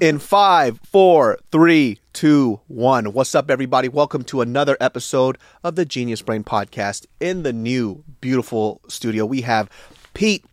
[0.00, 3.12] In five, four, three, two, one.
[3.12, 3.88] What's up, everybody?
[3.88, 7.06] Welcome to another episode of the Genius Brain Podcast.
[7.20, 9.68] In the new, beautiful studio, we have
[10.14, 10.44] Pete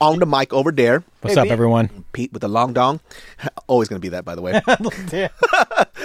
[0.00, 1.02] on the mic over there.
[1.22, 2.04] What's up, everyone?
[2.12, 3.00] Pete with the long dong.
[3.66, 4.60] Always going to be that, by the way.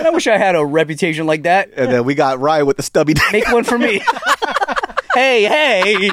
[0.04, 1.70] I wish I had a reputation like that.
[1.76, 3.32] and then we got Ryan with the stubby dick.
[3.32, 4.02] Make one for me.
[5.14, 6.10] hey, hey.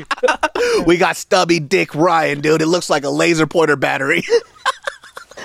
[0.87, 2.61] we got stubby dick Ryan, dude.
[2.61, 4.25] It looks like a laser pointer battery.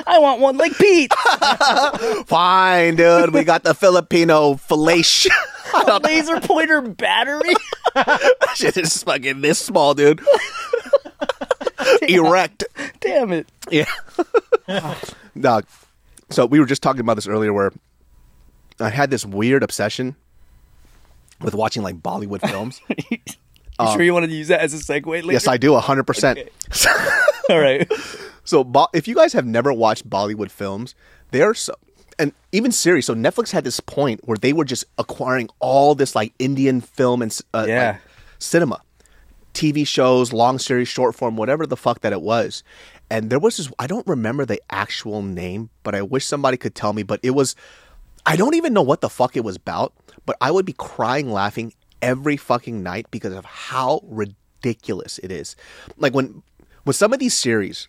[0.10, 1.14] I want one like Pete.
[2.26, 3.32] Fine, dude.
[3.32, 5.30] We got the Filipino fellation.
[6.04, 7.54] Laser pointer battery.
[8.56, 10.20] Shit is fucking this small, dude.
[12.02, 12.64] Erect.
[13.02, 13.52] Damn it.
[13.70, 13.86] Yeah.
[15.36, 15.62] no.
[16.32, 17.72] So we were just talking about this earlier where
[18.80, 20.16] I had this weird obsession
[21.40, 22.82] with watching like Bollywood films.
[23.80, 25.32] You sure you um, wanted to use that as a segue later?
[25.32, 26.50] yes, I do 100%.
[27.50, 27.88] All right.
[28.50, 30.96] So Bo- if you guys have never watched Bollywood films,
[31.30, 31.76] they're so
[32.18, 33.06] and even series.
[33.06, 37.22] So Netflix had this point where they were just acquiring all this like Indian film
[37.22, 37.92] and uh, Yeah.
[37.92, 38.02] like,
[38.40, 38.82] cinema,
[39.54, 42.64] TV shows, long series, short form, whatever the fuck that it was.
[43.12, 46.74] And there was this I don't remember the actual name, but I wish somebody could
[46.74, 47.04] tell me.
[47.04, 47.56] But it was
[48.26, 49.94] I don't even know what the fuck it was about,
[50.26, 51.72] but I would be crying laughing
[52.02, 55.56] every fucking night because of how ridiculous it is.
[55.98, 56.42] Like when
[56.84, 57.88] when some of these series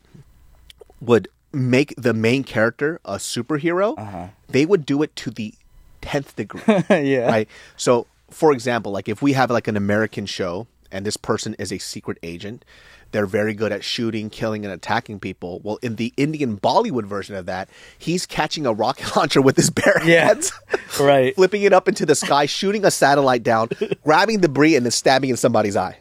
[1.01, 4.29] would make the main character a superhero, uh-huh.
[4.49, 5.55] they would do it to the
[6.03, 6.63] 10th degree.
[6.91, 7.29] yeah.
[7.29, 7.49] Right?
[7.77, 11.73] So, for example, like if we have like an American show and this person is
[11.73, 12.65] a secret agent,
[13.13, 15.61] they're very good at shooting, killing, and attacking people.
[15.65, 19.71] Well, in the Indian Bollywood version of that, he's catching a rocket launcher with his
[19.71, 20.27] bare Yeah.
[20.27, 20.53] hands,
[21.01, 21.35] Right.
[21.35, 23.69] flipping it up into the sky, shooting a satellite down,
[24.05, 25.99] grabbing debris, and then stabbing in somebody's eye.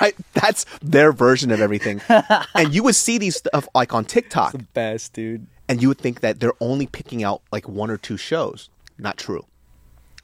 [0.00, 0.14] right?
[0.34, 2.00] That's their version of everything.
[2.54, 5.46] and you would see these stuff like on TikTok, Best, dude.
[5.68, 8.68] and you would think that they're only picking out like one or two shows.
[8.98, 9.46] Not true.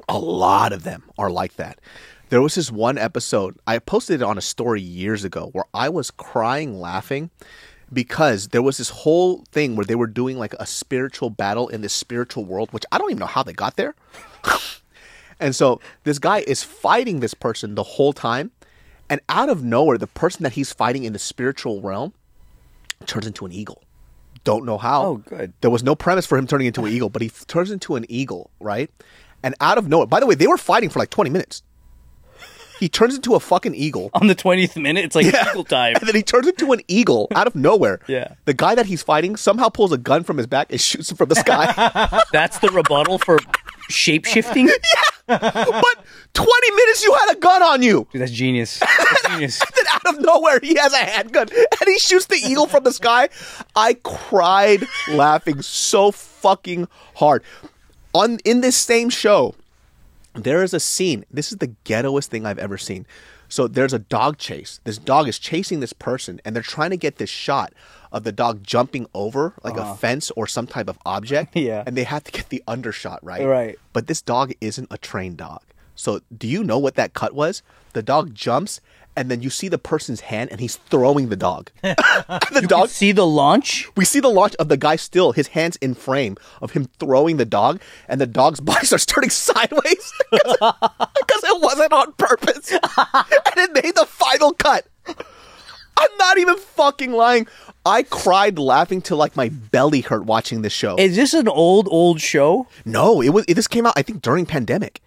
[0.09, 1.79] A lot of them are like that.
[2.29, 5.89] There was this one episode, I posted it on a story years ago where I
[5.89, 7.31] was crying laughing
[7.93, 11.83] because there was this whole thing where they were doing like a spiritual battle in
[11.83, 13.95] this spiritual world, which I don't even know how they got there.
[15.41, 18.51] and so this guy is fighting this person the whole time.
[19.09, 22.13] And out of nowhere, the person that he's fighting in the spiritual realm
[23.07, 23.85] turns into an eagle.
[24.43, 25.05] Don't know how.
[25.05, 25.53] Oh, good.
[25.61, 27.95] There was no premise for him turning into an eagle, but he f- turns into
[27.95, 28.91] an eagle, right?
[29.45, 31.63] And out of nowhere, by the way, they were fighting for like 20 minutes.
[32.79, 34.11] He turns into a fucking eagle.
[34.15, 35.95] On the 20th minute, it's like eagle time.
[35.97, 38.01] And then he turns into an eagle out of nowhere.
[38.07, 38.35] Yeah.
[38.45, 41.17] The guy that he's fighting somehow pulls a gun from his back and shoots him
[41.17, 41.67] from the sky.
[42.33, 43.39] That's the rebuttal for
[43.89, 44.69] shape shifting.
[45.29, 45.41] Yeah.
[45.41, 48.07] But 20 minutes you had a gun on you.
[48.13, 48.79] Dude, that's genius.
[48.81, 49.61] That's genius.
[49.61, 52.85] And then out of nowhere he has a handgun and he shoots the eagle from
[52.85, 53.29] the sky.
[53.75, 56.87] I cried laughing so fucking
[57.17, 57.43] hard.
[58.15, 59.57] On in this same show,
[60.37, 61.25] there is a scene.
[61.31, 63.07] This is the ghettoest thing I've ever seen.
[63.49, 64.81] So there's a dog chase.
[64.85, 67.73] This dog is chasing this person, and they're trying to get this shot
[68.13, 69.95] of the dog jumping over like a uh-huh.
[69.95, 71.55] fence or some type of object.
[71.67, 71.83] Yeah.
[71.87, 73.45] And they have to get the undershot right.
[73.45, 73.79] Right.
[73.93, 75.63] But this dog isn't a trained dog.
[75.95, 77.63] So do you know what that cut was?
[77.95, 78.81] The dog jumps,
[79.17, 81.71] and then you see the person's hand, and he's throwing the dog.
[81.83, 82.89] the dog.
[82.91, 83.89] See the launch?
[83.97, 87.39] We see the launch of the guy still, his hands in frame of him throwing
[87.39, 93.57] the dog, and the dog's body starts turning sideways because it wasn't on purpose, and
[93.57, 94.87] it made the final cut.
[95.99, 97.47] I'm not even fucking lying.
[97.87, 100.97] I cried laughing till like my belly hurt watching this show.
[100.97, 102.67] Is this an old, old show?
[102.85, 103.45] no, it was.
[103.49, 105.01] It, this came out I think during pandemic.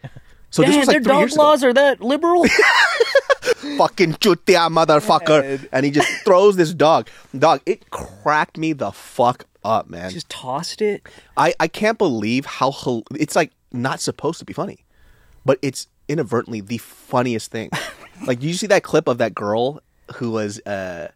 [0.52, 1.44] So this Damn, was like their three dog years ago.
[1.44, 2.46] laws are that liberal?
[3.78, 7.08] fucking chutia motherfucker, and he just throws this dog.
[7.38, 10.10] Dog, it cracked me the fuck up, man.
[10.10, 11.08] Just tossed it.
[11.38, 14.86] I, I can't believe how hil- it's like not supposed to be funny,
[15.46, 17.70] but it's inadvertently the funniest thing.
[18.26, 19.82] like you see that clip of that girl
[20.16, 21.08] who was uh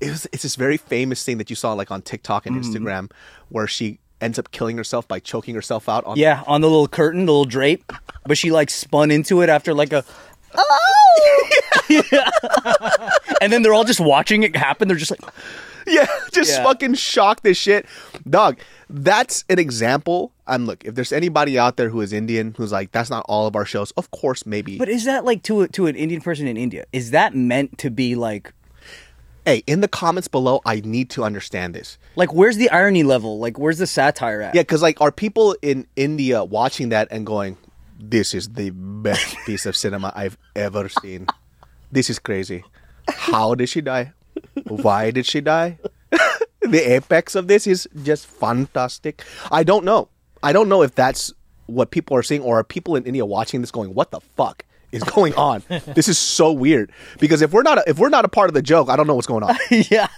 [0.00, 2.72] it was it's this very famous thing that you saw like on TikTok and Mm-hmm.
[2.86, 3.10] Instagram
[3.48, 6.88] where she ends up killing herself by choking herself out on Yeah, on the little
[6.88, 7.90] curtain, the little drape.
[8.26, 10.04] But she like spun into it after like a.
[10.54, 11.50] Oh!
[13.40, 14.88] and then they're all just watching it happen.
[14.88, 15.20] They're just like,
[15.86, 16.62] Yeah, just Yeah.
[16.64, 17.86] fucking shocked as shit.
[18.28, 18.58] Dog,
[18.88, 20.32] that's an example.
[20.46, 23.46] And look, if there's anybody out there who is Indian who's like, that's not all
[23.46, 24.78] of our shows, of course, maybe.
[24.78, 26.84] but is that like to a, to an Indian person in India?
[26.92, 28.52] Is that meant to be like
[29.44, 31.98] hey, in the comments below, I need to understand this.
[32.16, 33.38] like where's the irony level?
[33.38, 34.54] Like where's the satire at?
[34.54, 37.56] Yeah, because like, are people in India watching that and going,
[37.98, 41.26] this is the best piece of cinema I've ever seen?
[41.92, 42.64] This is crazy.
[43.08, 44.12] How did she die?
[44.66, 45.78] Why did she die?
[46.60, 49.24] the apex of this is just fantastic.
[49.50, 50.08] I don't know.
[50.42, 51.32] I don't know if that's
[51.66, 54.64] what people are seeing, or are people in India watching this going, "What the fuck
[54.92, 55.62] is going on?
[55.68, 58.54] this is so weird." Because if we're not a, if we're not a part of
[58.54, 59.56] the joke, I don't know what's going on.
[59.70, 60.08] yeah.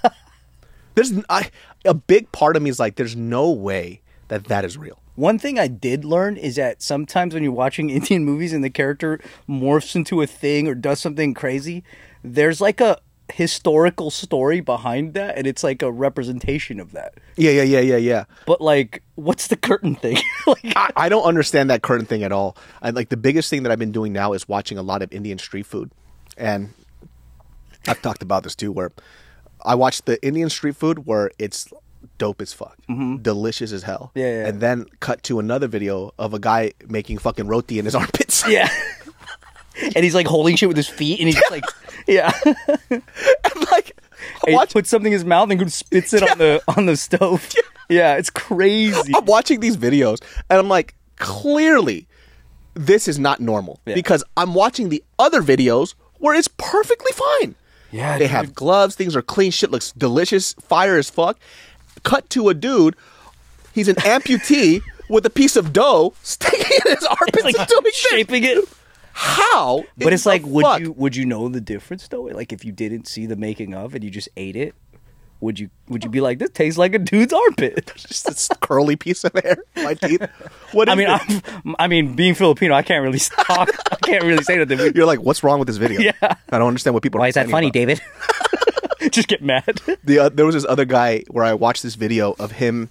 [0.94, 1.50] There's I,
[1.84, 4.98] a big part of me is like, there's no way that that is real.
[5.14, 8.70] One thing I did learn is that sometimes when you're watching Indian movies and the
[8.70, 11.84] character morphs into a thing or does something crazy,
[12.22, 12.98] there's like a
[13.32, 17.14] historical story behind that and it's like a representation of that.
[17.36, 18.24] Yeah, yeah, yeah, yeah, yeah.
[18.46, 20.18] But like what's the curtain thing?
[20.46, 22.56] like I, I don't understand that curtain thing at all.
[22.82, 25.12] I like the biggest thing that I've been doing now is watching a lot of
[25.12, 25.90] Indian street food,
[26.36, 26.74] and
[27.88, 28.72] I've talked about this too.
[28.72, 28.92] Where
[29.64, 31.72] I watch the Indian street food where it's
[32.18, 32.76] dope as fuck,
[33.22, 34.10] delicious as hell.
[34.10, 34.18] Mm-hmm.
[34.18, 34.48] Yeah, yeah.
[34.48, 38.46] And then cut to another video of a guy making fucking roti in his armpits.
[38.46, 38.68] Yeah.
[39.94, 41.64] and he's like holding shit with his feet and he's just like
[42.06, 42.32] Yeah.
[42.90, 43.02] and
[43.70, 43.96] like
[44.42, 46.86] And he watch, puts something in his mouth and goes spits it on the on
[46.86, 47.48] the stove.
[47.88, 49.12] Yeah, it's crazy.
[49.14, 52.06] I'm watching these videos and I'm like, clearly,
[52.74, 57.54] this is not normal because I'm watching the other videos where it's perfectly fine.
[57.90, 58.30] Yeah, they dude.
[58.30, 61.38] have gloves, things are clean, shit looks delicious, fire as fuck.
[62.04, 62.96] Cut to a dude,
[63.74, 64.80] he's an amputee
[65.10, 67.94] with a piece of dough sticking in his armpits like and doing this.
[67.96, 68.64] shaping it.
[69.12, 69.84] How?
[69.96, 70.80] But it's like, the would fuck?
[70.80, 72.22] you would you know the difference though?
[72.22, 74.74] Like if you didn't see the making of and you just ate it,
[75.40, 77.92] would you would you be like, this tastes like a dude's armpit?
[77.96, 80.22] just this curly piece of hair, my teeth.
[80.72, 81.42] What I mean, this?
[81.64, 83.68] I'm, I mean, being Filipino, I can't really talk.
[83.90, 84.94] I can't really say nothing.
[84.94, 86.00] You're like, what's wrong with this video?
[86.00, 86.12] Yeah.
[86.22, 87.18] I don't understand what people.
[87.18, 87.74] are Why is that funny, about.
[87.74, 88.00] David?
[89.10, 89.80] just get mad.
[90.04, 92.90] The uh, there was this other guy where I watched this video of him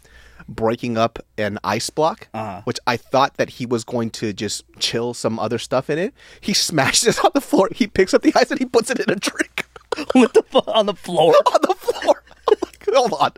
[0.56, 2.62] breaking up an ice block, Uh-huh.
[2.66, 6.14] which I thought that he was going to just chill some other stuff in it.
[6.42, 7.70] He smashes it on the floor.
[7.74, 9.66] He picks up the ice and he puts it in a drink
[10.14, 11.34] what the fuck on the floor?
[11.54, 12.24] on the floor.
[12.94, 13.32] Hold on,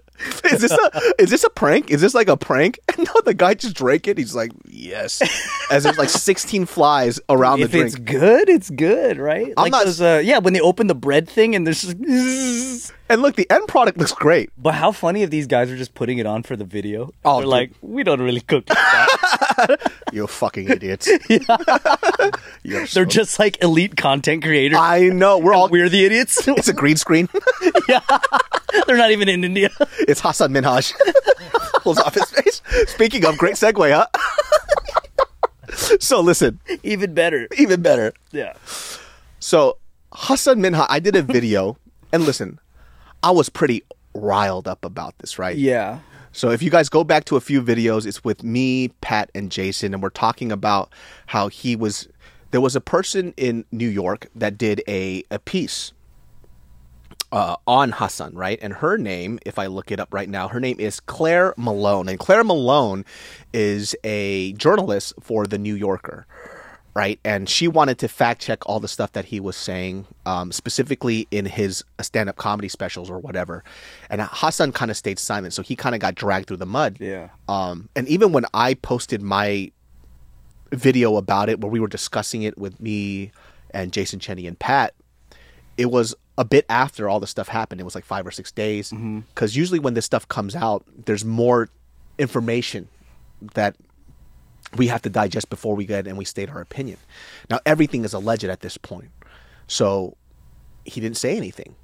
[0.51, 1.91] is this a is this a prank?
[1.91, 2.79] Is this like a prank?
[2.87, 4.17] And no, the guy just drank it.
[4.17, 5.21] He's like, yes,
[5.69, 7.85] as there's like 16 flies around If the drink.
[7.93, 9.53] it's good, it's good, right?
[9.55, 12.93] I'm like not- those, uh, yeah, when they open the bread thing and there's just.
[13.09, 14.49] And look, the end product looks great.
[14.57, 17.13] But how funny if these guys are just putting it on for the video?
[17.25, 17.49] Oh, They're dude.
[17.49, 19.91] like, we don't really cook like that.
[20.13, 21.07] You fucking idiots.
[22.63, 24.77] You're so- They're just like elite content creators.
[24.79, 25.37] I know.
[25.39, 25.69] We're all.
[25.69, 26.47] We're the idiots.
[26.47, 27.27] It's a green screen.
[27.89, 27.99] Yeah.
[28.87, 29.69] They're not even in India.
[29.99, 30.93] It's Hassan Minhaj.
[31.81, 32.61] Pulls off his face.
[32.87, 34.07] Speaking of, great segue, huh?
[35.99, 37.47] so listen, even better.
[37.57, 38.13] even better.
[38.31, 38.53] Yeah.
[39.39, 39.77] So
[40.11, 41.77] Hassan Minhaj, I did a video,
[42.11, 42.59] and listen,
[43.23, 45.55] I was pretty riled up about this, right?
[45.55, 45.99] Yeah.
[46.33, 49.51] So if you guys go back to a few videos, it's with me, Pat, and
[49.51, 50.91] Jason, and we're talking about
[51.27, 52.07] how he was.
[52.51, 55.93] There was a person in New York that did a a piece
[57.31, 58.59] uh, on Hassan, right?
[58.61, 62.09] And her name, if I look it up right now, her name is Claire Malone,
[62.09, 63.05] and Claire Malone
[63.53, 66.27] is a journalist for the New Yorker
[66.95, 67.19] right?
[67.23, 71.27] And she wanted to fact check all the stuff that he was saying, um, specifically
[71.31, 73.63] in his stand up comedy specials or whatever.
[74.09, 76.97] And Hassan kind of stayed silent, so he kind of got dragged through the mud.
[76.99, 77.29] Yeah.
[77.47, 79.71] Um, and even when I posted my
[80.71, 83.31] video about it, where we were discussing it with me
[83.71, 84.93] and Jason Cheney and Pat,
[85.77, 87.81] it was a bit after all the stuff happened.
[87.81, 88.91] It was like five or six days.
[88.91, 91.69] Because usually when this stuff comes out, there's more
[92.19, 92.87] information
[93.55, 93.75] that
[94.77, 96.97] we have to digest before we get and we state our opinion.
[97.49, 99.11] Now everything is alleged at this point.
[99.67, 100.17] So
[100.85, 101.75] he didn't say anything.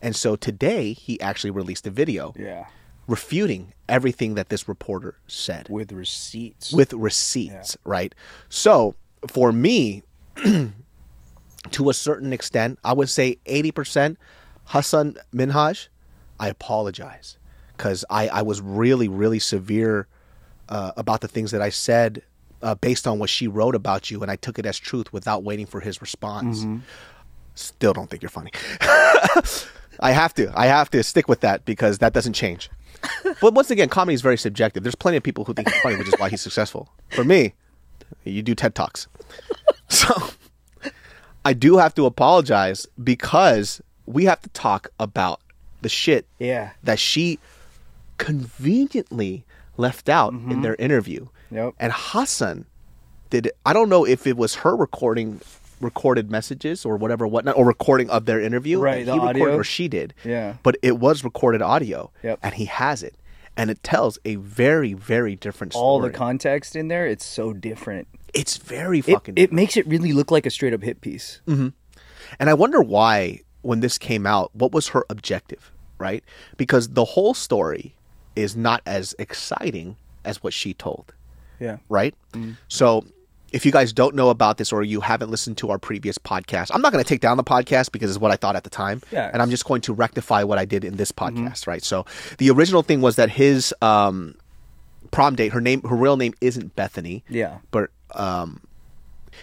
[0.00, 2.66] And so today he actually released a video Yeah.
[3.06, 6.72] refuting everything that this reporter said With receipts.
[6.72, 8.14] with receipts, right?
[8.48, 8.94] So
[9.26, 10.02] for me,
[11.70, 14.16] to a certain extent, I would say 80%
[14.66, 15.88] Hassan Minhaj,
[16.40, 17.36] I apologize
[17.76, 20.06] because I, I was really, really severe
[20.68, 22.22] uh, about the things that I said
[22.62, 25.42] uh, based on what she wrote about you, and I took it as truth without
[25.44, 26.66] waiting for his response.
[27.54, 28.52] Still don't think you're funny.
[30.00, 30.52] I have to.
[30.54, 32.70] I have to stick with that because that doesn't change.
[33.40, 34.82] But once again, comedy is very subjective.
[34.82, 36.88] There's plenty of people who think he's funny, which is why he's successful.
[37.10, 37.54] For me,
[38.24, 39.06] you do TED Talks.
[39.88, 40.12] So
[41.44, 45.40] I do have to apologize because we have to talk about
[45.80, 46.70] the shit Yeah.
[46.82, 47.38] that she
[48.18, 49.44] conveniently
[49.76, 51.28] left out in their interview.
[51.50, 51.74] Yep.
[51.78, 52.66] And Hassan
[53.30, 55.40] did I don't know if it was her recording
[55.80, 58.80] recorded messages or whatever whatnot or recording of their interview.
[58.80, 59.56] Right, He the recorded audio.
[59.58, 60.12] or she did.
[60.24, 60.54] Yeah.
[60.62, 62.10] But it was recorded audio.
[62.22, 62.40] Yep.
[62.42, 63.14] And he has it.
[63.56, 65.84] And it tells a very, very different story.
[65.84, 68.06] All the context in there, it's so different.
[68.34, 71.40] It's very It, fucking it makes it really look like a straight up hit piece.
[71.46, 71.68] Mm-hmm.
[72.38, 76.22] And I wonder why, when this came out, what was her objective, right?
[76.56, 77.94] Because the whole story
[78.36, 81.12] is not as exciting as what she told,
[81.60, 81.78] Yeah.
[81.88, 82.14] right?
[82.68, 83.04] So,
[83.52, 86.70] if you guys don't know about this or you haven't listened to our previous podcast,
[86.74, 88.70] I'm not going to take down the podcast because it's what I thought at the
[88.70, 89.00] time.
[89.10, 89.30] Yeah.
[89.32, 91.82] And I'm just going to rectify what I did in this podcast, right?
[91.82, 92.04] So,
[92.36, 94.34] the original thing was that his um,
[95.10, 97.58] prom date, her name, her real name isn't Bethany Yeah.
[97.70, 98.60] but um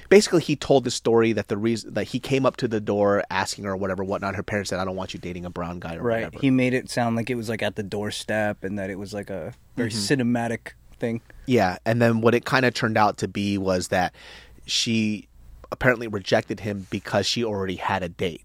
[0.09, 3.23] basically he told the story that the reason that he came up to the door
[3.29, 5.79] asking her or whatever whatnot her parents said i don't want you dating a brown
[5.79, 6.23] guy or Right.
[6.25, 8.97] whatever He made it sound like it was like at the doorstep and that it
[8.97, 11.21] was like a very cinematic thing.
[11.45, 14.13] yeah and then what it kind of turned out to be was that
[14.65, 15.27] she
[15.71, 18.43] apparently rejected him because she already had a date.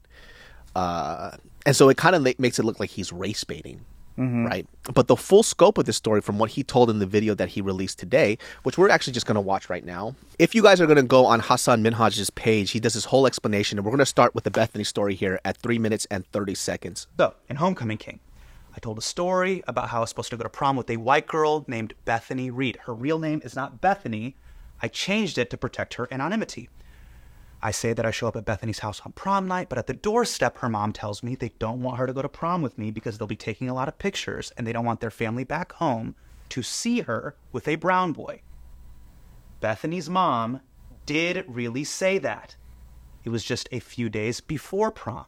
[0.75, 1.33] Uh
[1.67, 3.85] and so it kind of makes it look like he's race baiting
[4.17, 4.67] right?
[4.93, 7.49] But the full scope of this story from what he told in the video that
[7.49, 10.15] he released today which we're actually just going to watch right now.
[10.39, 13.27] If you guys are going to go on hassan minhaj's page he does his whole
[13.27, 16.27] explanation and we're going to start with the bethany story here at 3 minutes and
[16.33, 17.07] 30 seconds.
[17.19, 18.21] So, in Homecoming King,
[18.75, 20.97] I told a story about how I was supposed to go to prom with a
[20.97, 22.79] white girl named Bethany Reed.
[22.85, 24.37] Her real name is not Bethany.
[24.81, 26.69] I changed it to protect her anonymity.
[27.63, 29.93] I say that I show up at Bethany's house on prom night, but at the
[29.93, 32.91] doorstep, her mom tells me they don't want her to go to prom with me
[32.91, 35.73] because they'll be taking a lot of pictures and they don't want their family back
[35.73, 36.15] home
[36.51, 38.41] to see her with a brown boy.
[39.61, 40.61] Bethany's mom
[41.05, 42.57] did really say that.
[43.25, 45.27] It was just a few days before prom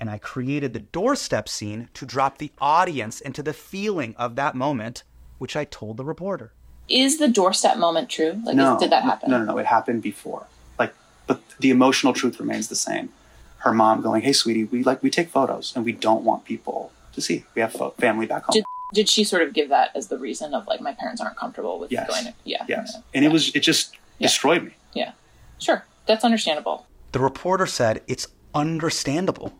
[0.00, 4.54] and I created the doorstep scene to drop the audience into the feeling of that
[4.54, 5.04] moment,
[5.38, 6.52] which I told the reporter.
[6.88, 8.40] Is the doorstep moment true?
[8.44, 9.30] Like, is- did that happen?
[9.30, 9.58] No, no, no.
[9.58, 10.46] It happened before.
[10.78, 10.94] Like,
[11.26, 13.10] but the emotional truth remains the same.
[13.58, 16.92] Her mom going, "Hey, sweetie, we like we take photos, and we don't want people
[17.12, 17.44] to see.
[17.54, 18.64] We have fo- family back home." Did,
[18.94, 21.78] did she sort of give that as the reason of like my parents aren't comfortable
[21.78, 22.08] with Yes.
[22.08, 22.32] going to?
[22.44, 22.64] Yeah.
[22.66, 24.28] yes, and it was it just Yeah.
[24.28, 24.70] destroyed me.
[24.94, 25.12] Yeah.
[25.58, 25.84] Sure.
[26.06, 26.86] That's understandable.
[27.12, 29.52] The reporter said it's understandable.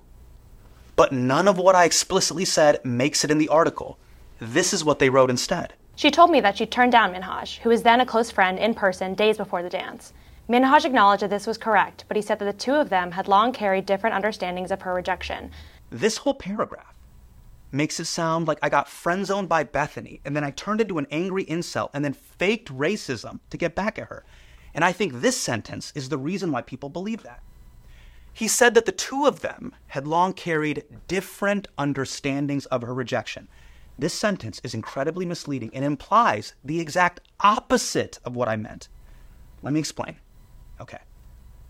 [1.00, 3.98] But none of what I explicitly said makes it in the article.
[4.38, 5.72] This is what they wrote instead.
[5.96, 8.74] She told me that she turned down Minhaj, who was then a close friend in
[8.74, 10.12] person days before the dance.
[10.46, 13.28] Minhaj acknowledged that this was correct, but he said that the two of them had
[13.28, 15.50] long carried different understandings of her rejection.
[15.88, 16.94] This whole paragraph
[17.72, 20.98] makes it sound like I got friend zoned by Bethany, and then I turned into
[20.98, 24.26] an angry incel and then faked racism to get back at her.
[24.74, 27.42] And I think this sentence is the reason why people believe that.
[28.32, 33.48] He said that the two of them had long carried different understandings of her rejection.
[33.98, 38.88] This sentence is incredibly misleading and implies the exact opposite of what I meant.
[39.62, 40.16] Let me explain.
[40.80, 41.00] Okay.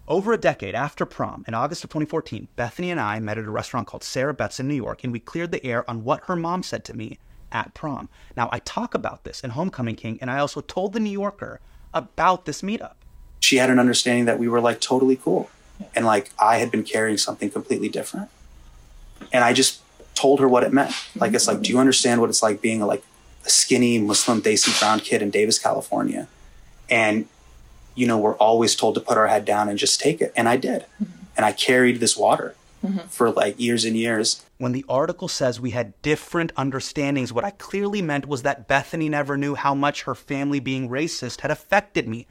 [0.07, 3.51] Over a decade after prom, in August of 2014, Bethany and I met at a
[3.51, 6.63] restaurant called Sarabeth's in New York, and we cleared the air on what her mom
[6.63, 7.19] said to me
[7.53, 8.09] at prom.
[8.37, 11.61] Now, I talk about this in Homecoming King, and I also told the New Yorker
[11.95, 12.95] about this meetup.
[13.41, 15.51] She had an understanding that we were like totally cool.
[15.95, 18.29] And like I had been carrying something completely different.
[19.33, 19.81] And I just
[20.15, 20.93] told her what it meant.
[21.17, 23.03] Like, it's like, do you understand what it's like being a, like
[23.47, 26.29] a skinny Muslim Desi brown kid in Davis, California?
[26.89, 27.27] And,
[27.95, 30.33] you know, we're always told to put our head down and just take it.
[30.37, 30.85] And I did.
[31.37, 32.55] And I carried this water
[33.09, 34.45] for like years and years.
[34.59, 39.09] When the article says we had different understandings, what I clearly meant was that Bethany
[39.09, 42.27] never knew how much her family being racist had affected me.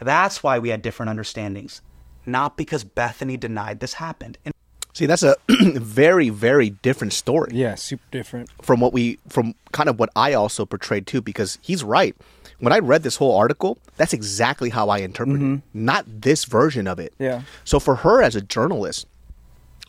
[0.00, 1.82] That's why we had different understandings,
[2.26, 4.38] not because Bethany denied this happened.
[4.44, 4.54] And
[4.92, 7.52] See, that's a very, very different story.
[7.54, 8.50] Yeah, super different.
[8.60, 12.14] From what we, from kind of what I also portrayed too, because he's right.
[12.58, 15.84] When I read this whole article, that's exactly how I interpreted it, mm-hmm.
[15.84, 17.14] not this version of it.
[17.18, 17.42] Yeah.
[17.64, 19.06] So for her as a journalist,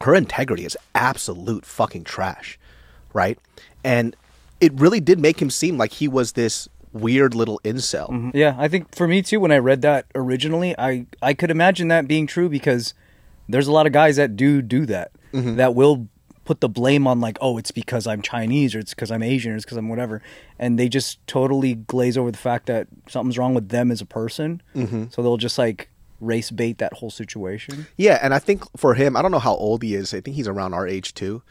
[0.02, 2.58] her integrity is absolute fucking trash,
[3.14, 3.38] right?
[3.84, 4.16] And
[4.62, 8.10] it really did make him seem like he was this weird little incel.
[8.10, 8.32] Mhm.
[8.34, 9.40] Yeah, I think for me too.
[9.40, 12.94] When I read that originally, I I could imagine that being true because
[13.48, 15.12] there's a lot of guys that do do that.
[15.34, 15.56] Mhm.
[15.58, 16.08] That will
[16.44, 19.54] put the blame on like, oh, it's because I'm Chinese or it's because I'm Asian
[19.54, 20.22] or it's because I'm whatever,
[20.60, 24.06] and they just totally glaze over the fact that something's wrong with them as a
[24.06, 24.62] person.
[24.76, 25.14] Mhm.
[25.14, 25.88] So they'll just like
[26.20, 27.88] race bait that whole situation.
[27.98, 30.14] Yeah, and I think for him, I don't know how old he is.
[30.14, 31.42] I think he's around our age too.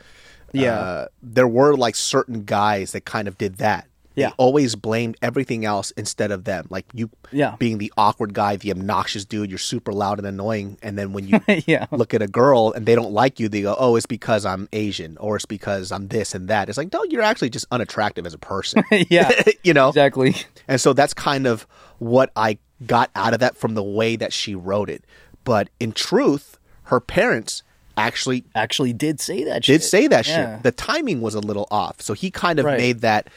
[0.53, 0.75] Yeah.
[0.79, 3.87] Uh, there were like certain guys that kind of did that.
[4.21, 4.29] Yeah.
[4.29, 6.67] They always blamed everything else instead of them.
[6.71, 7.57] Like you Yeah.
[7.59, 10.79] being the awkward guy, the obnoxious dude, you're super loud and annoying.
[10.83, 11.87] And then when you Yeah.
[11.91, 14.69] look at a girl and they don't like you, they go, oh, it's because I'm
[14.73, 16.69] Asian or it's because I'm this and that.
[16.69, 18.83] It's like, no, you're actually just unattractive as a person.
[19.09, 19.31] yeah,
[19.65, 19.89] you know?
[19.89, 20.35] exactly.
[20.69, 21.67] And so that's kind of
[21.99, 25.05] what I got out of that from the way that she wrote it.
[25.45, 27.63] But in truth, her parents
[27.97, 29.75] actually actually did say that shit.
[29.75, 29.91] did shit.
[29.91, 30.55] say that Yeah.
[30.57, 30.63] shit.
[30.63, 32.01] The timing was a little off.
[32.01, 32.79] So he kind of Right.
[32.79, 33.29] made that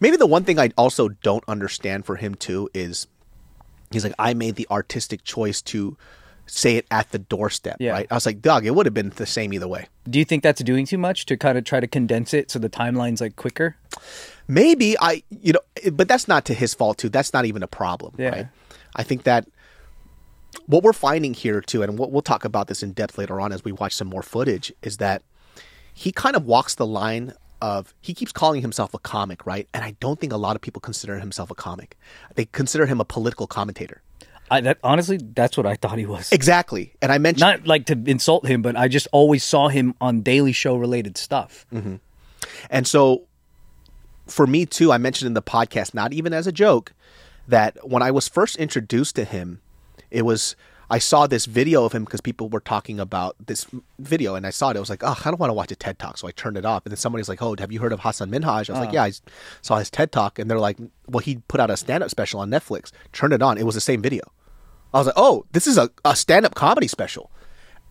[0.00, 3.06] maybe the one thing I also don't understand for him too is
[3.90, 5.96] he's like, I made the artistic choice to
[6.48, 7.76] say it at the doorstep.
[7.80, 7.90] Yeah.
[7.92, 8.06] Right.
[8.10, 9.88] I was like, Doug, it would have been the same either way.
[10.08, 12.58] Do you think that's doing too much to kind of try to condense it so
[12.60, 13.76] the timeline's like quicker?
[14.46, 17.08] Maybe I, you know, but that's not to his fault too.
[17.08, 18.28] That's not even a problem, Yeah.
[18.30, 18.46] right?
[18.94, 19.48] I think that
[20.66, 23.52] what we're finding here too, and we'll, we'll talk about this in depth later on
[23.52, 25.22] as we watch some more footage, is that
[25.92, 29.68] he kind of walks the line of he keeps calling himself a comic, right?
[29.72, 31.96] And I don't think a lot of people consider himself a comic.
[32.34, 34.02] They consider him a political commentator.
[34.50, 36.32] I that honestly, that's what I thought he was.
[36.32, 36.94] Exactly.
[37.02, 40.20] And I mentioned Not like to insult him, but I just always saw him on
[40.20, 41.66] Daily Show related stuff.
[41.70, 41.96] hmm
[42.70, 43.22] And so
[44.26, 46.92] for me too, I mentioned in the podcast, not even as a joke,
[47.48, 49.60] that when I was first introduced to him,
[50.10, 50.56] it was
[50.88, 53.66] I saw this video of him because people were talking about this
[53.98, 54.76] video, and I saw it.
[54.76, 56.56] I was like, oh, I don't want to watch a TED talk, so I turned
[56.56, 56.84] it off.
[56.86, 58.70] And then somebody's like, oh, have you heard of Hassan Minhaj?
[58.70, 58.92] I was like, Uh.
[58.92, 59.12] yeah, I
[59.62, 62.38] saw his TED talk, and they're like, well, he put out a stand up special
[62.40, 62.92] on Netflix.
[63.12, 64.22] Turned it on, it was the same video.
[64.94, 67.30] I was like, oh, this is a, a stand up comedy special,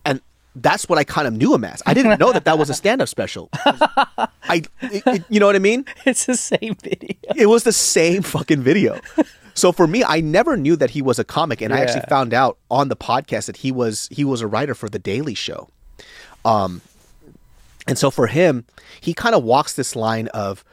[0.06, 0.22] and
[0.56, 1.84] that's what I kind of knew him as.
[1.86, 3.50] I didn't know that that was a stand up special.
[4.48, 5.84] I, it- it- you know what I mean?
[6.06, 7.18] It's the same video.
[7.36, 9.02] It was the same fucking video.
[9.56, 12.34] So for me, I never knew that he was a comic, and I actually found
[12.34, 15.70] out on the podcast that he was he was a writer for the Daily Show.
[16.44, 16.82] Um,
[17.88, 18.66] and so for him,
[19.00, 20.64] he kind of walks this line of,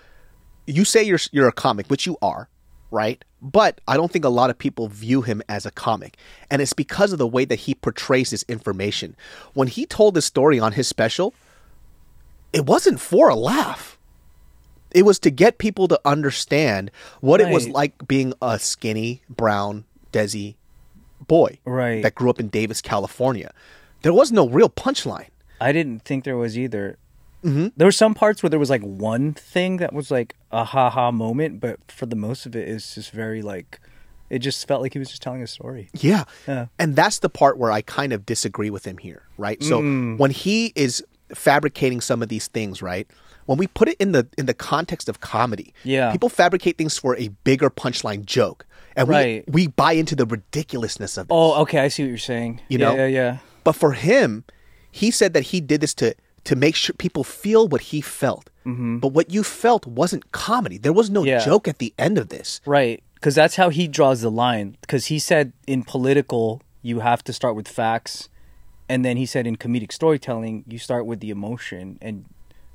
[0.66, 2.48] you say you're you're a comic, which you are,
[2.90, 3.24] right?
[3.40, 6.16] But I don't think a lot of people view him as a comic,
[6.50, 9.14] and it's because of the way that he portrays his information.
[9.54, 11.34] When he told this story on his special,
[12.52, 13.91] it wasn't for a laugh.
[14.94, 19.84] It was to get people to understand what it was like being a skinny, brown,
[20.12, 20.54] Desi
[21.28, 22.02] boy Right.
[22.02, 23.52] that grew up in Davis, California.
[24.02, 25.28] There was no real punchline.
[25.60, 26.98] I didn't think there was either.
[27.44, 27.68] Mm-hmm.
[27.76, 30.90] There were some parts where there was like one thing that was like a ha
[30.90, 33.80] ha moment, but for the most of it, it's just very like,
[34.30, 35.88] it just felt like he was just telling a story.
[35.94, 36.24] Yeah.
[36.46, 36.66] Yeah.
[36.78, 39.62] And that's the part where I kind of disagree with him here, right?
[39.62, 40.18] So Mm.
[40.18, 43.06] when he is fabricating some of these things, right?
[43.46, 46.12] When we put it in the in the context of comedy, Yeah.
[46.12, 48.66] people fabricate things for a bigger punchline joke.
[48.94, 49.44] And we Right.
[49.48, 51.32] we buy into the ridiculousness of it.
[51.32, 52.60] Oh, okay, I see what you're saying.
[52.68, 52.94] You yeah, know?
[52.96, 53.36] yeah, yeah.
[53.64, 54.44] But for him,
[54.90, 56.14] he said that he did this to
[56.44, 58.50] to make sure people feel what he felt.
[58.66, 59.00] Mhm.
[59.00, 60.76] But what you felt wasn't comedy.
[60.76, 61.38] There was no Yeah.
[61.44, 62.60] joke at the end of this.
[62.66, 63.00] Right.
[63.14, 64.76] Because that's how he draws the line.
[64.80, 68.28] Because he said in political, you have to start with facts.
[68.92, 72.26] And then he said in comedic storytelling, you start with the emotion and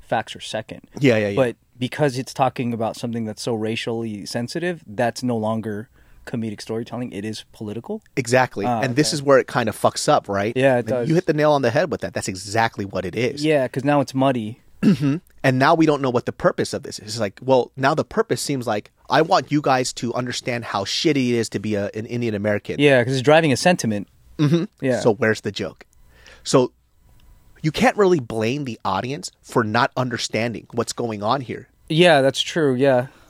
[0.01, 0.81] facts are second.
[0.99, 1.35] Yeah, yeah, yeah.
[1.35, 5.89] But because it's talking about something that's so racially sensitive, that's no longer
[6.25, 7.11] comedic storytelling.
[7.11, 8.01] It is political.
[8.15, 8.65] Exactly.
[8.65, 10.53] Ah, and this is where it kind of fucks up, right?
[10.55, 11.09] Yeah, it And does.
[11.09, 12.13] You hit the nail on the head with that.
[12.13, 13.45] That's exactly what it is.
[13.45, 14.59] Yeah, because now it's muddy.
[14.81, 15.21] Mhm.
[15.43, 17.05] And now we don't know what the purpose of this is.
[17.13, 20.83] It's like, well, now the purpose seems like I want you guys to understand how
[20.83, 22.75] shitty it is to be a, an Indian American.
[22.79, 24.07] Yeah, because it's driving a sentiment.
[24.39, 24.99] hmm Yeah.
[24.99, 25.85] So where's the joke?
[26.47, 26.71] So
[27.61, 31.67] you can't really blame the audience for not understanding what's going on here.
[31.89, 32.73] Yeah, that's true.
[32.73, 33.07] Yeah.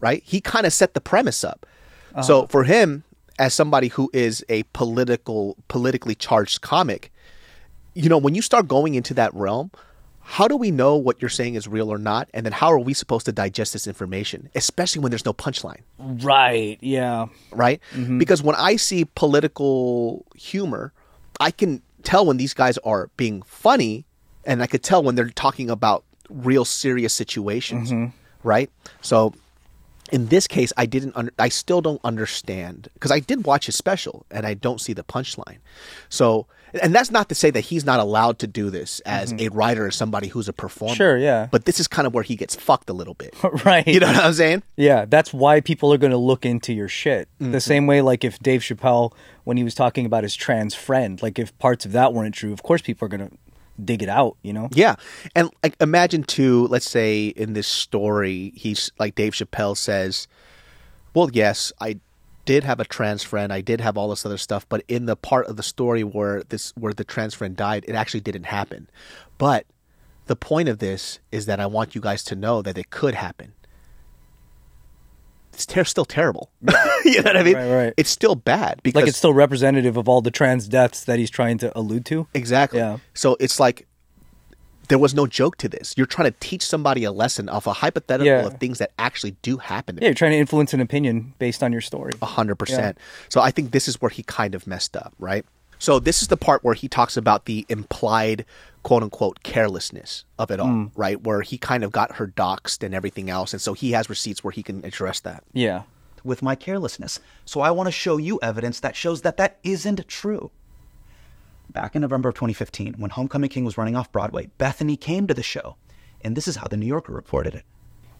[0.00, 0.22] Right?
[0.24, 1.66] He kind of set the premise up.
[2.12, 2.22] Uh-huh.
[2.22, 3.04] So for him,
[3.38, 7.12] as somebody who is a political, politically charged comic,
[7.94, 9.70] you know, when you start going into that realm,
[10.20, 12.28] how do we know what you're saying is real or not?
[12.34, 15.80] And then how are we supposed to digest this information, especially when there's no punchline?
[15.98, 16.76] Right.
[16.82, 17.26] Yeah.
[17.50, 17.80] right?
[17.94, 18.18] Mm-hmm.
[18.18, 20.92] Because when I see political humor,
[21.40, 24.04] I can tell when these guys are being funny,
[24.44, 28.14] and I could tell when they're talking about real serious situations, mm-hmm.
[28.46, 28.70] right?
[29.00, 29.32] So
[30.12, 31.16] in this case, I didn't.
[31.16, 34.92] Under, I still don't understand because I did watch his special and I don't see
[34.92, 35.58] the punchline.
[36.08, 36.46] So,
[36.82, 39.86] and that's not to say that he's not allowed to do this as a writer
[39.86, 40.94] or somebody who's a performer.
[40.94, 41.48] Sure, yeah.
[41.50, 43.34] But this is kind of where he gets fucked a little bit.
[43.64, 43.86] right.
[43.86, 44.62] You know what I'm saying?
[44.76, 47.28] Yeah, that's why people are going to look into your shit.
[47.40, 47.52] Mm-hmm.
[47.52, 49.12] The same way, like if Dave Chappelle,
[49.44, 52.52] when he was talking about his trans friend, like if parts of that weren't true,
[52.52, 53.36] of course people are going to
[53.82, 54.68] dig it out, you know?
[54.72, 54.96] Yeah.
[55.34, 60.28] And like imagine too, let's say in this story, he's like Dave Chappelle says,
[61.14, 61.98] Well, yes, I
[62.44, 65.16] did have a trans friend, I did have all this other stuff, but in the
[65.16, 68.88] part of the story where this where the trans friend died, it actually didn't happen.
[69.36, 69.66] But
[70.26, 73.14] the point of this is that I want you guys to know that it could
[73.14, 73.52] happen.
[75.58, 76.50] It's ter- still terrible.
[77.04, 77.56] you know what I mean?
[77.56, 77.94] Right, right.
[77.96, 81.30] It's still bad because Like it's still representative of all the trans deaths that he's
[81.30, 82.28] trying to allude to.
[82.32, 82.78] Exactly.
[82.78, 82.98] Yeah.
[83.14, 83.88] So it's like
[84.86, 85.94] there was no joke to this.
[85.96, 88.46] You're trying to teach somebody a lesson off a hypothetical Yeah.
[88.46, 89.98] of things that actually do happen.
[90.00, 92.12] Yeah, you're trying to influence an opinion based on your story.
[92.22, 92.96] A hundred percent.
[93.28, 95.44] So I think this is where he kind of messed up, right?
[95.80, 98.44] So this is the part where he talks about the implied
[98.88, 100.90] quote unquote carelessness of it all, Mm.
[100.96, 101.22] right?
[101.22, 104.42] Where he kind of got her doxxed and everything else, and so he has receipts
[104.42, 105.44] where he can address that.
[105.52, 105.82] Yeah.
[106.24, 107.20] with my carelessness.
[107.44, 110.50] So I want to show you evidence that shows that that isn't true.
[111.70, 115.32] Back in November of 2015, when Homecoming King was running off Broadway, Bethany came to
[115.34, 115.76] the show,
[116.22, 117.64] and this is how the New Yorker reported it.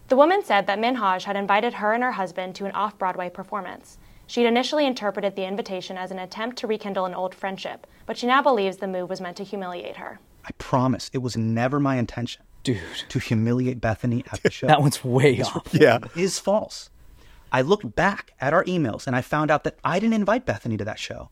[0.07, 3.29] The woman said that Minhaj had invited her and her husband to an off Broadway
[3.29, 3.97] performance.
[4.27, 8.27] She'd initially interpreted the invitation as an attempt to rekindle an old friendship, but she
[8.27, 10.19] now believes the move was meant to humiliate her.
[10.45, 14.67] I promise it was never my intention, dude, to humiliate Bethany at the show.
[14.67, 15.73] That one's way off.
[15.73, 16.89] report is false.
[17.51, 20.77] I looked back at our emails and I found out that I didn't invite Bethany
[20.77, 21.29] to that show.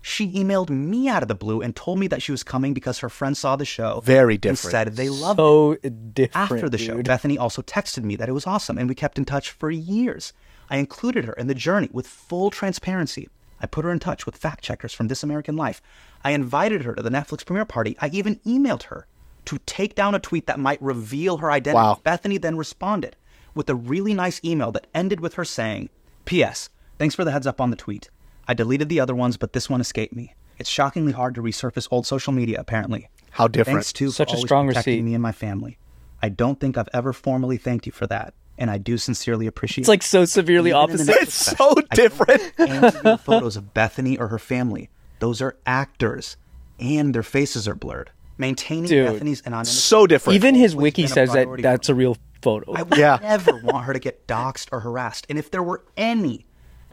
[0.00, 3.00] She emailed me out of the blue and told me that she was coming because
[3.00, 4.00] her friend saw the show.
[4.04, 4.70] Very and different.
[4.70, 6.14] said they loved so it.
[6.14, 6.52] different.
[6.52, 7.02] After the show.
[7.02, 10.32] Bethany also texted me that it was awesome and we kept in touch for years.
[10.70, 13.28] I included her in the journey with full transparency.
[13.60, 15.80] I put her in touch with fact checkers from This American Life.
[16.22, 17.96] I invited her to the Netflix premiere party.
[18.00, 19.06] I even emailed her
[19.46, 21.76] to take down a tweet that might reveal her identity.
[21.76, 22.00] Wow.
[22.02, 23.16] Bethany then responded
[23.54, 25.88] with a really nice email that ended with her saying,
[26.24, 26.68] P.S.
[26.98, 28.10] Thanks for the heads up on the tweet.
[28.48, 30.34] I deleted the other ones, but this one escaped me.
[30.58, 33.08] It's shockingly hard to resurface old social media, apparently.
[33.30, 33.78] How different.
[33.78, 35.04] Thanks to Such for a always strong protecting receipt.
[35.04, 35.78] me and my family.
[36.22, 39.82] I don't think I've ever formally thanked you for that, and I do sincerely appreciate.
[39.82, 41.16] It's like so severely Even opposite.
[41.20, 42.42] It's so different.
[42.58, 44.90] answer your photos of Bethany or her family.
[45.18, 46.36] Those are actors,
[46.78, 48.10] and their faces are blurred.
[48.38, 49.06] Maintaining Dude.
[49.12, 49.70] Bethany's anonymity.
[49.70, 50.34] So different.
[50.36, 52.74] Even his wiki says that that's a real photo.
[52.74, 53.18] I would Yeah.
[53.22, 55.26] never want her to get doxxed or harassed.
[55.30, 56.44] And if there were any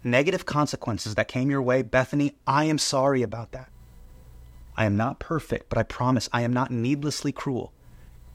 [0.06, 3.70] negative consequences that came your way, Bethany, I am sorry about that.
[4.76, 7.74] I am not perfect, but I promise I am not needlessly cruel,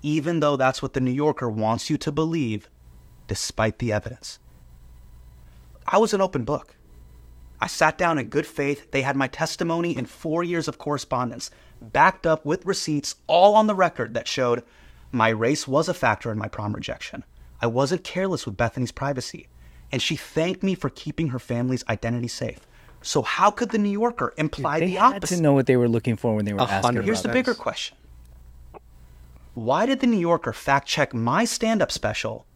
[0.03, 2.69] even though that's what the New Yorker wants you to believe,
[3.29, 4.41] despite the evidence.
[5.87, 6.75] I was an open book.
[7.61, 8.91] I sat down in good faith.
[8.91, 13.67] They had my testimony in four years of correspondence, backed up with receipts, all on
[13.69, 14.62] the record that showed
[15.12, 17.25] my race was a factor in my prom rejection.
[17.61, 19.49] I wasn't careless with Bethany's privacy,
[19.91, 22.61] and she thanked me for keeping her family's identity safe.
[23.01, 25.37] So how could the New Yorker imply they the had opposite?
[25.37, 27.03] to know what they were looking for when they were asking.
[27.03, 27.97] Here's the bigger question.
[29.55, 32.47] Why did the New Yorker fact check my stand up special,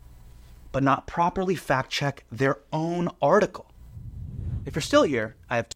[0.72, 3.66] but not properly fact check their own article?
[4.66, 5.66] If you're still here, I have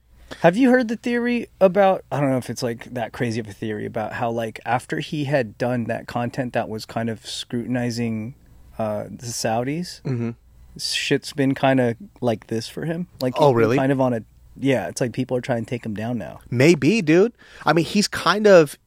[0.43, 2.05] Have you heard the theory about?
[2.11, 4.99] I don't know if it's like that crazy of a theory about how like after
[5.01, 8.35] he had done that content that was kind of scrutinizing
[8.79, 10.35] uh, the Saudis, Mhm.
[10.79, 13.07] shit's been kind of like this for him.
[13.21, 13.77] Like, Oh, really?
[13.77, 14.23] Kind of on a
[14.59, 14.89] yeah.
[14.89, 16.41] It's like people are trying to take him down now.
[16.51, 17.33] Maybe, dude.
[17.65, 18.79] I mean, he's kind of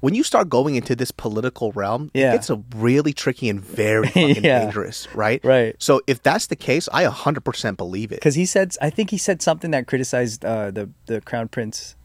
[0.00, 2.30] when you start going into this political realm, Yeah.
[2.30, 4.60] it gets a really tricky and very fucking Yeah.
[4.64, 5.44] dangerous, right?
[5.44, 5.74] Right.
[5.78, 8.16] So if that's the case, I 100% believe it.
[8.16, 11.96] Because he said, I think he said something that criticized uh, the the crown prince.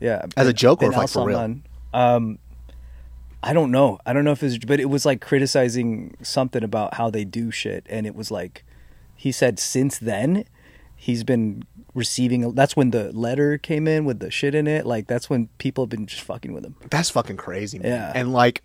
[0.00, 1.60] Yeah, As a Ben- joke or Ben like for real?
[1.94, 2.38] Um,
[3.44, 3.98] I don't know.
[4.06, 7.24] I don't know if it was, but it was like criticizing something about how they
[7.24, 8.64] do shit, and it was like
[9.16, 10.44] he said since then
[11.02, 12.54] he's been receiving.
[12.54, 14.86] That's when the letter came in with the shit in it.
[14.86, 16.76] Like that's when people have been just fucking with him.
[16.90, 17.90] That's fucking crazy, man.
[17.90, 18.12] Yeah.
[18.14, 18.62] And like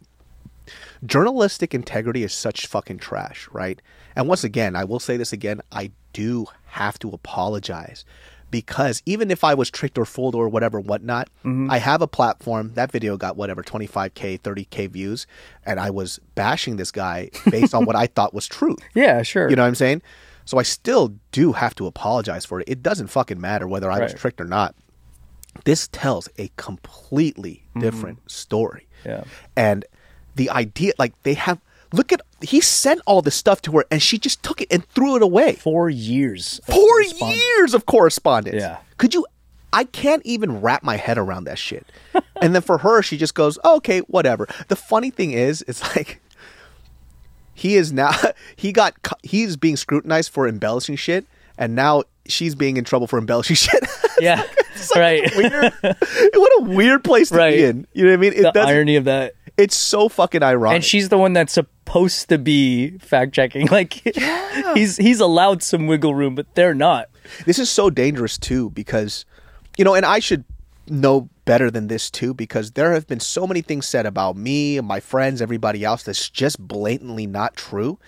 [1.03, 3.81] journalistic integrity is such fucking trash, right?
[4.15, 8.05] And once again, I will say this again, I do have to apologize
[8.51, 11.71] because even if I was tricked or fooled or whatever, whatnot, Mm-hmm.
[11.71, 12.73] I have a platform.
[12.75, 15.25] That video got whatever, 25K, 30K views.
[15.65, 18.79] And I was bashing this guy based on what I thought was truth.
[18.93, 19.49] Yeah, sure.
[19.49, 20.01] You know what I'm saying?
[20.47, 22.69] So I still do have to apologize for it.
[22.69, 24.73] It doesn't fucking matter whether I was tricked or not.
[25.65, 28.87] This tells a completely different story.
[29.01, 29.09] Mm-hmm.
[29.09, 29.23] Yeah.
[29.57, 29.83] And
[30.35, 31.59] the idea, like they have,
[31.91, 34.87] look at, he sent all this stuff to her and she just took it and
[34.89, 35.55] threw it away.
[35.55, 36.61] Four years.
[36.65, 38.61] Four years of correspondence.
[38.61, 38.77] Yeah.
[38.97, 39.25] Could you,
[39.73, 41.85] I can't even wrap my head around that shit.
[42.41, 44.47] and then for her, she just goes, oh, okay, whatever.
[44.69, 46.21] The funny thing is, it's like,
[47.57, 48.11] he is now,
[48.55, 48.93] he got,
[49.23, 51.25] he's being scrutinized for embellishing shit.
[51.57, 53.83] And now she's being in trouble for embellishing shit.
[54.19, 54.41] Yeah,
[54.95, 55.21] right.
[55.35, 57.53] weird, what a weird place to Right.
[57.55, 57.85] be in.
[57.93, 58.33] You know what I mean?
[58.33, 59.33] It the irony of that.
[59.57, 60.75] It's so fucking ironic.
[60.77, 63.67] And she's the one that's supposed to be fact checking.
[63.67, 63.93] Like
[64.73, 67.09] he's he's allowed some wiggle room, but they're not.
[67.45, 69.23] This is so dangerous too because,
[69.77, 70.45] you know, and I should
[70.89, 74.77] know better than this too because there have been so many things said about me
[74.77, 77.99] and my friends, everybody else that's just blatantly not true.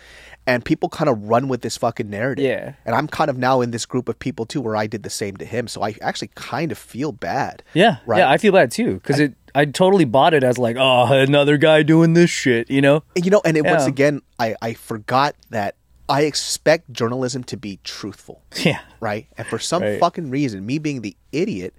[0.47, 2.43] And people kind of run with this fucking narrative.
[2.43, 2.73] Yeah.
[2.85, 5.09] And I'm kind of now in this group of people too where I did the
[5.09, 5.67] same to him.
[5.67, 7.61] So I actually kind of feel bad.
[7.73, 8.19] Yeah, Right.
[8.19, 9.35] yeah, I feel bad too because it.
[9.55, 13.03] I totally bought it as like, oh, another guy doing this shit, you know?
[13.15, 15.75] And, you know, and it, once again, I, I forgot that
[16.07, 18.41] I expect journalism to be truthful.
[18.63, 19.27] Yeah, right?
[19.37, 19.99] And for some Right.
[19.99, 21.73] fucking reason, me being the idiot,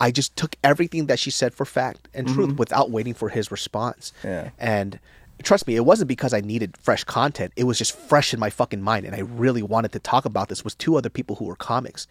[0.00, 2.56] I just took everything that she said for fact and truth Mhm.
[2.56, 4.12] without waiting for his response.
[4.22, 4.50] Yeah.
[4.58, 4.98] And
[5.42, 7.52] trust me, it wasn't because I needed fresh content.
[7.56, 10.48] It was just fresh in my fucking mind, and I really wanted to talk about
[10.48, 12.06] this with two other people who were comics,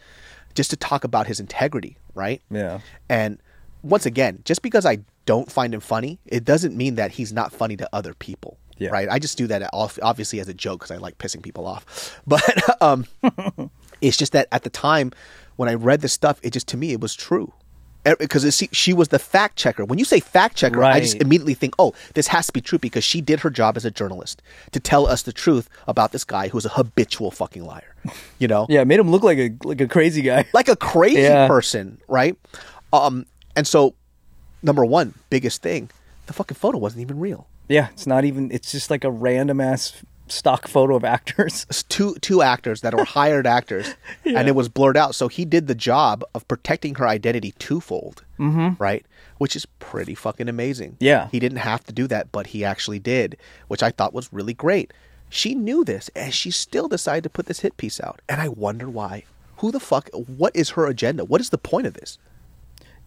[0.54, 2.42] just to talk about his integrity, right?
[2.50, 2.80] Yeah.
[3.10, 3.38] And
[3.84, 7.52] once again, just because I don't find him funny, it doesn't mean that he's not
[7.54, 8.58] funny to other people.
[8.80, 8.90] Yeah.
[8.90, 9.08] Right.
[9.10, 12.22] I just do that obviously as a joke because I like pissing people off.
[12.28, 12.44] But
[12.82, 13.06] um,
[14.02, 15.12] it's just that at the time
[15.56, 17.54] when I read this stuff, it just to me it was true.
[18.16, 19.84] Because she, she was the fact checker.
[19.86, 22.80] When you say fact checker, I just immediately think, oh, this has to be true
[22.80, 24.42] because she did her job as a journalist
[24.72, 27.96] to tell us the truth about this guy who's a habitual fucking liar.
[28.40, 28.66] You know?
[28.70, 30.46] Yeah, it made him look like a like a crazy guy.
[30.54, 31.48] like a crazy Yeah.
[31.48, 32.38] person, right?
[32.94, 33.96] Um, and so,
[34.64, 35.90] number one, biggest thing,
[36.28, 37.48] the fucking photo wasn't even real.
[37.68, 38.50] Yeah, it's not even.
[38.52, 41.66] It's just like a random ass stock photo of actors.
[41.90, 45.16] Two two actors that were hired actors, and it was blurred out.
[45.16, 48.80] So he did the job of protecting her identity twofold, Mhm.
[48.80, 49.06] right?
[49.38, 50.98] Which is pretty fucking amazing.
[51.00, 51.28] Yeah.
[51.32, 53.38] he didn't have to do that, but he actually did,
[53.68, 54.92] which I thought was really great.
[55.30, 58.48] She knew this, and she still decided to put this hit piece out, and I
[58.48, 59.26] wonder why.
[59.58, 60.10] Who the fuck?
[60.14, 61.26] What is her agenda?
[61.26, 62.18] What is the point of this?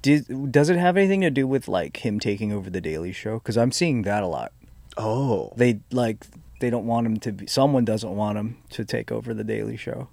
[0.03, 3.35] Did, does it have anything to do with like him taking over the Daily Show?
[3.39, 4.53] Because I'm seeing that a lot.
[4.97, 6.27] Oh, they like
[6.61, 7.47] they don't want him to be.
[7.47, 10.09] Someone doesn't want him to take over the Daily Show.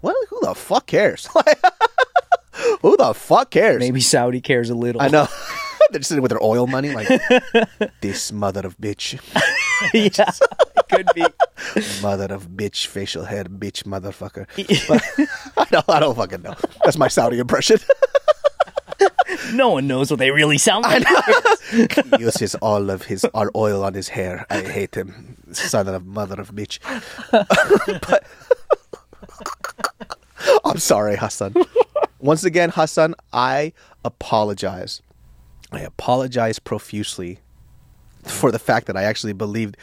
[0.00, 1.26] Well, who the fuck cares?
[2.82, 3.80] who the fuck cares?
[3.80, 5.02] Maybe Saudi cares a little.
[5.02, 5.26] I know.
[5.90, 7.08] They're sitting with their oil money, like
[8.02, 9.18] this mother of bitch,
[9.94, 10.30] yeah,
[10.90, 11.24] could be.
[12.02, 14.46] mother of bitch, facial hair, bitch, motherfucker.
[14.86, 15.02] But,
[15.56, 16.56] I don't, I don't fucking know.
[16.84, 17.78] That's my Saudi impression.
[19.52, 21.06] No one knows what they really sound like.
[21.70, 21.86] he
[22.18, 24.46] uses all of his our oil on his hair.
[24.50, 26.78] I hate him, son of mother of bitch.
[28.08, 28.24] but
[30.64, 31.54] I'm sorry, Hassan.
[32.20, 33.72] Once again, Hassan, I
[34.04, 35.02] apologize.
[35.70, 37.40] I apologize profusely
[38.24, 39.76] for the fact that I actually believed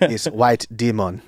[0.00, 1.22] this white demon.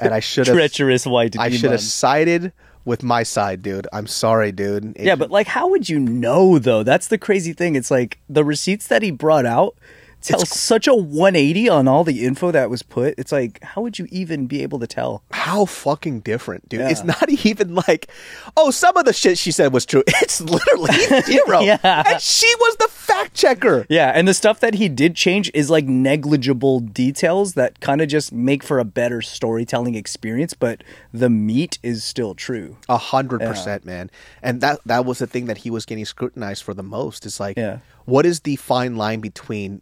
[0.00, 2.52] and I should have Treacherous white I should have sided
[2.88, 3.86] with my side, dude.
[3.92, 4.96] I'm sorry, dude.
[4.96, 6.82] It- Yeah, but like, how would you know though?
[6.82, 7.76] That's the crazy thing.
[7.76, 9.76] It's like the receipts that he brought out
[10.22, 13.14] tell such a 180 on all the info that was put.
[13.18, 15.22] It's like, how would you even be able to tell?
[15.30, 16.80] how fucking different, dude.
[16.80, 16.90] Yeah.
[16.90, 18.08] It's not even like,
[18.56, 20.02] oh, some of the shit she said was true.
[20.20, 21.60] It's literally zero.
[21.60, 21.78] Yeah.
[21.82, 23.86] And she was the fact checker.
[23.88, 28.08] Yeah, and the stuff that he did change is like negligible details that kind of
[28.08, 32.76] just make for a better storytelling experience, but the meat is still true.
[32.90, 34.10] A hundred percent, man.
[34.42, 37.24] And that that was the thing that he was getting scrutinized for the most.
[37.24, 37.78] It's like, Yeah.
[38.04, 39.80] what is the fine line between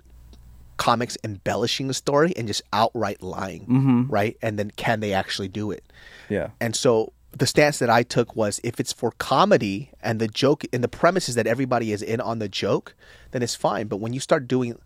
[0.77, 4.07] comics embellishing a story and just outright lying, Mhm.
[4.11, 4.37] right?
[4.43, 5.85] And then can they actually do it?
[6.29, 6.49] Yeah.
[6.61, 10.65] And so the stance that I took was if it's for comedy and the joke
[10.73, 12.95] and the premise is that everybody is in on the joke,
[13.33, 13.89] then it's fine.
[13.89, 14.79] But when you start doing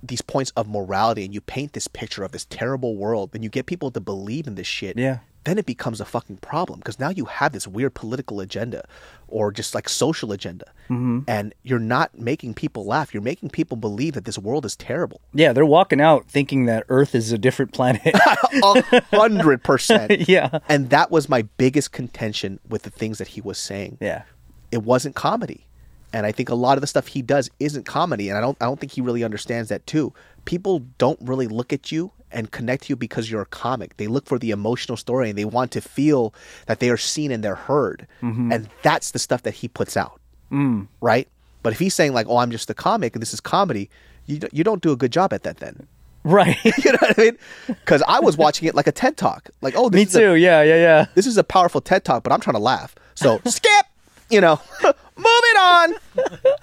[0.00, 3.48] these points of morality and you paint this picture of this terrible world, then you
[3.48, 4.96] get people to believe in this shit.
[4.96, 5.18] Yeah.
[5.48, 8.84] Then it becomes a fucking problem because now you have this weird political agenda
[9.28, 10.66] or just like social agenda.
[10.90, 11.24] Mhm.
[11.26, 13.14] And you're not making people laugh.
[13.14, 15.22] You're making people believe that this world is terrible.
[15.32, 18.02] Yeah, they're walking out thinking that Earth is a different planet.
[18.62, 20.28] A hundred percent.
[20.28, 20.58] Yeah.
[20.68, 23.96] And that was my biggest contention with the things that he was saying.
[24.00, 24.22] Yeah.
[24.70, 25.64] It wasn't comedy.
[26.12, 28.28] And I think a lot of the stuff he does isn't comedy.
[28.28, 30.12] And I don't I don't think he really understands that too.
[30.44, 33.96] People don't really look at you and connect to you because you're a comic.
[33.96, 36.34] They look for the emotional story and they want to feel
[36.66, 38.06] that they are seen and they're heard.
[38.22, 38.54] Mhm.
[38.54, 40.20] And that's the stuff that he puts out.
[40.52, 40.88] Mm.
[41.00, 41.28] Right?
[41.62, 43.90] But if he's saying like, "Oh, I'm just a comic and this is comedy,"
[44.26, 45.86] you don't- you don't do a good job at that then.
[46.24, 46.56] Right.
[46.64, 47.38] you know what I mean?
[47.66, 49.50] Because I was watching it like a TED talk.
[49.62, 50.34] Like, oh, this Me is a- too.
[50.36, 51.06] yeah, yeah, yeah.
[51.14, 52.94] this is a powerful TED talk, but I'm trying to laugh.
[53.14, 53.86] So skip,
[54.30, 55.94] you know, move it on.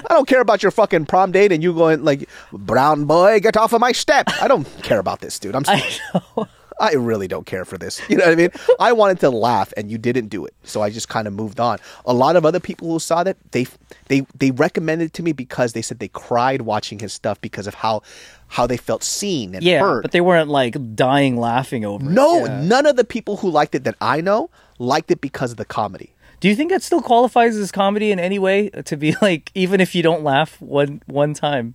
[0.10, 3.58] I don't care about your fucking prom date and you going like, brown boy, get
[3.58, 4.28] off of my step.
[4.42, 5.56] I don't care about this, dude.
[5.56, 5.84] I'm sorry.
[6.80, 8.02] I, really don't care for this.
[8.10, 8.50] You know what I mean?
[8.82, 10.54] I wanted to laugh and you didn't do it.
[10.64, 11.80] So I just kind of moved on.
[12.06, 13.66] A lot of other people who saw that, they
[14.08, 17.66] they they recommended it to me because they said they cried watching his stuff because
[17.68, 18.02] of how
[18.48, 20.02] how they felt seen and Yeah, heard.
[20.02, 22.12] but they weren't like dying laughing over it.
[22.12, 22.62] no, Yeah.
[22.62, 25.66] none of the people who liked it that I know liked it because of the
[25.66, 26.12] comedy.
[26.46, 29.82] Do you think that still qualifies as comedy in any way to be like even
[29.82, 31.74] if you don't laugh one one time?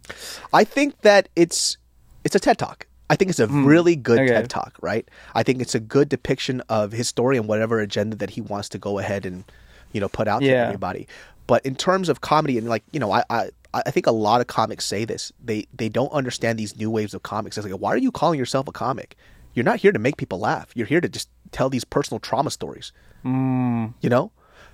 [0.53, 1.77] I think that it's
[2.23, 2.87] it's a TED talk.
[3.11, 4.29] I think it's a really good okay.
[4.29, 5.09] TED talk, right?
[5.35, 8.69] I think it's a good depiction of his story and whatever agenda that he wants
[8.69, 9.43] to go ahead and
[9.91, 10.67] you know put out to Yeah.
[10.67, 11.09] everybody.
[11.49, 14.41] But in terms of comedy and like you know, I, I I think a lot
[14.41, 15.33] of comics say this.
[15.45, 17.59] They they don't understand these new waves of comics.
[17.59, 19.17] It's like, why are you calling yourself a comic?
[19.53, 20.71] You're not here to make people laugh.
[20.77, 22.93] You're here to just tell these personal trauma stories.
[23.25, 23.95] Mm.
[24.01, 24.31] You know,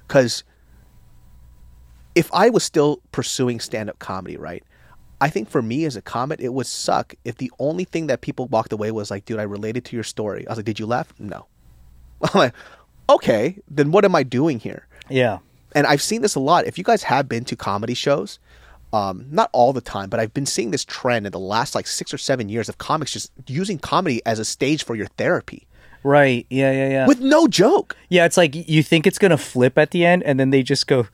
[0.07, 0.45] because
[2.15, 4.65] if I was still pursuing stand up comedy, right?
[5.21, 8.21] I think for me as a comic, it would suck if the only thing that
[8.21, 10.47] people walked away was like, dude, I related to your story.
[10.47, 11.13] I was like, did you laugh?
[11.19, 11.47] No.
[12.23, 12.55] I'm like,
[13.09, 14.87] okay, then what am I doing here?
[15.09, 15.39] Yeah.
[15.75, 16.67] And I've seen this a lot.
[16.67, 18.39] If you guys have been to comedy shows,
[18.93, 21.87] um, not all the time, but I've been seeing this trend in the last like
[21.87, 25.67] six or seven years of comics just using comedy as a stage for your therapy
[26.07, 26.47] Right.
[26.51, 27.07] Yeah, yeah, yeah.
[27.09, 27.97] with no joke.
[28.09, 30.87] yeah, it's like you think it's gonna flip at the end, and then they just
[30.87, 31.09] go,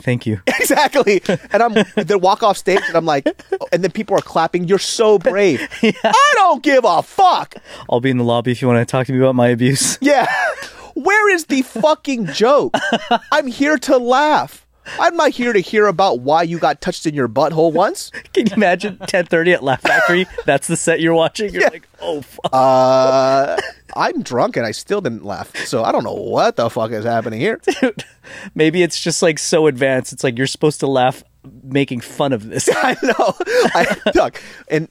[0.00, 1.20] "Thank you." exactly.
[1.50, 3.26] And I'm they walk off stage and I'm like,
[3.72, 4.68] and then people are clapping.
[4.68, 5.68] You're so brave.
[5.82, 5.90] yeah.
[6.04, 7.56] I don't give a fuck.
[7.90, 9.98] I'll be in the lobby if you want to talk to me about my abuse.
[10.08, 10.26] Yeah.
[10.94, 12.74] Where is the fucking joke?
[13.32, 14.66] I'm here to laugh.
[14.98, 18.10] I'm not here to hear about why you got touched in your butthole once.
[18.32, 20.26] Can you imagine 10:30 at Laugh Factory?
[20.46, 21.52] That's the set you're watching.
[21.52, 23.56] You're like, "Oh fuck." Uh,
[23.98, 25.54] I'm drunk and I still didn't laugh.
[25.66, 27.60] So I don't know what the fuck is happening here.
[28.54, 30.12] Maybe it's just like so advanced.
[30.12, 31.24] It's like you're supposed to laugh
[31.64, 32.68] making fun of this.
[32.72, 33.34] I know.
[33.74, 34.40] I, look,
[34.70, 34.88] and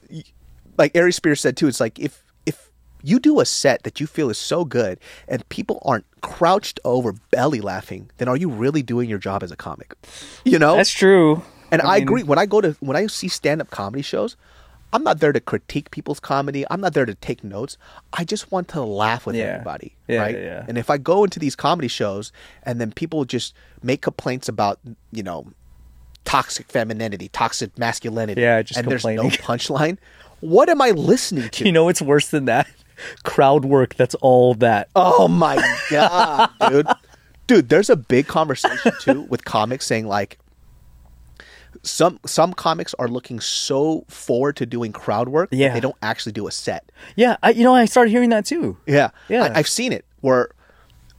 [0.76, 2.70] like Aries Spears said too, it's like if if
[3.02, 7.14] you do a set that you feel is so good and people aren't crouched over
[7.30, 9.94] belly laughing, then are you really doing your job as a comic?
[10.44, 10.76] You know?
[10.76, 11.42] That's true.
[11.70, 12.22] And I, I mean- agree.
[12.24, 14.36] When I go to when I see stand up comedy shows,
[14.92, 16.64] I'm not there to critique people's comedy.
[16.70, 17.76] I'm not there to take notes.
[18.14, 19.44] I just want to laugh with Yeah.
[19.44, 19.94] everybody.
[20.06, 20.34] Yeah, right?
[20.34, 20.64] yeah.
[20.66, 22.32] And if I go into these comedy shows
[22.62, 24.78] and then people just make complaints about,
[25.12, 25.46] you know,
[26.24, 28.40] toxic femininity, toxic masculinity.
[28.40, 29.98] Yeah, just and there's no punchline.
[30.40, 31.64] What am I listening to?
[31.66, 32.66] You know it's worse than that?
[33.24, 33.94] Crowd work.
[33.94, 34.88] That's all that.
[34.96, 35.56] Oh my
[35.90, 36.86] god, dude.
[37.46, 40.38] Dude, there's a big conversation too with comics saying like
[41.88, 45.72] some some comics are looking so forward to doing crowd work Yeah.
[45.74, 46.90] they don't actually do a set.
[47.16, 48.76] Yeah, I, you know, I started hearing that too.
[48.86, 49.44] Yeah, Yeah.
[49.44, 50.04] I, I've seen it.
[50.20, 50.50] Where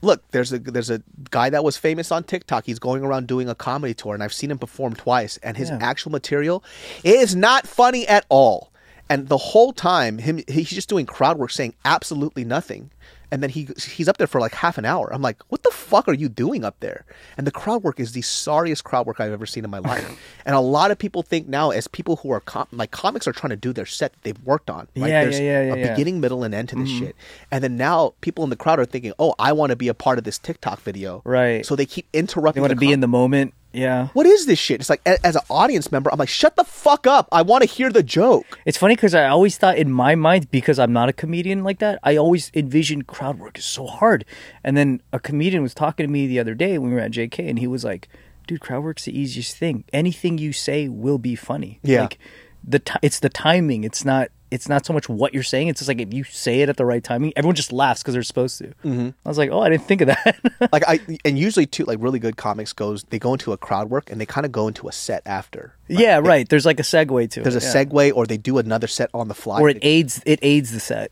[0.02, 2.64] look, there's a there's a guy that was famous on TikTok.
[2.66, 5.38] He's going around doing a comedy tour, and I've seen him perform twice.
[5.42, 5.78] And his Yeah.
[5.80, 6.64] actual material
[7.04, 8.70] is not funny at all.
[9.08, 12.90] And the whole time, him he's just doing crowd work, saying absolutely nothing.
[13.32, 15.12] And then he he's up there for like half an hour.
[15.12, 17.04] I'm like, what the fuck are you doing up there?
[17.36, 20.08] And the crowd work is the sorriest crowd work I've ever seen in my life.
[20.46, 23.32] and a lot of people think now, as people who are com- like comics are
[23.32, 24.88] trying to do their set that they've worked on.
[24.96, 25.08] Right?
[25.10, 25.90] Yeah, There's yeah, yeah, a yeah, yeah.
[25.92, 26.98] beginning, middle, and end to this Mhm.
[26.98, 27.16] shit.
[27.50, 29.94] And then now people in the crowd are thinking, oh, I want to be a
[29.94, 31.22] part of this TikTok video.
[31.24, 31.64] Right.
[31.64, 32.60] So they keep interrupting.
[32.60, 33.54] They want to the be com- in the moment.
[33.72, 34.08] Yeah.
[34.14, 34.80] What is this shit?
[34.80, 37.28] It's like a- as an audience member, I'm like, shut the fuck up.
[37.30, 38.58] I want to hear the joke.
[38.64, 41.78] It's funny because I always thought in my mind, because I'm not a comedian like
[41.78, 44.24] that, I always envisioned crowd work is so hard.
[44.64, 47.12] And then a comedian was talking to me the other day when we were at
[47.12, 48.08] JK, and he was like,
[48.46, 49.84] "Dude, crowd work's the easiest thing.
[49.92, 51.78] Anything you say will be funny.
[51.82, 52.02] Yeah.
[52.02, 52.18] like
[52.62, 53.84] the ti it's the timing.
[53.84, 55.68] It's not." It's not so much what you're saying.
[55.68, 58.14] It's just like if you say it at the right timing, everyone just laughs because
[58.14, 58.72] they're supposed to.
[58.84, 59.14] Mhm.
[59.24, 60.38] I was like, oh, I didn't think of that.
[60.72, 63.90] like I and usually too, like really good comics goes, they go into a crowd
[63.90, 65.74] work and they kind of go into a set after.
[65.88, 66.48] yeah, right.
[66.48, 67.42] There's like a segue to it.
[67.44, 67.62] There's it.
[67.62, 67.84] a yeah.
[67.84, 69.60] segue, or they do another set on the fly.
[69.60, 71.10] or it aids it aids the set.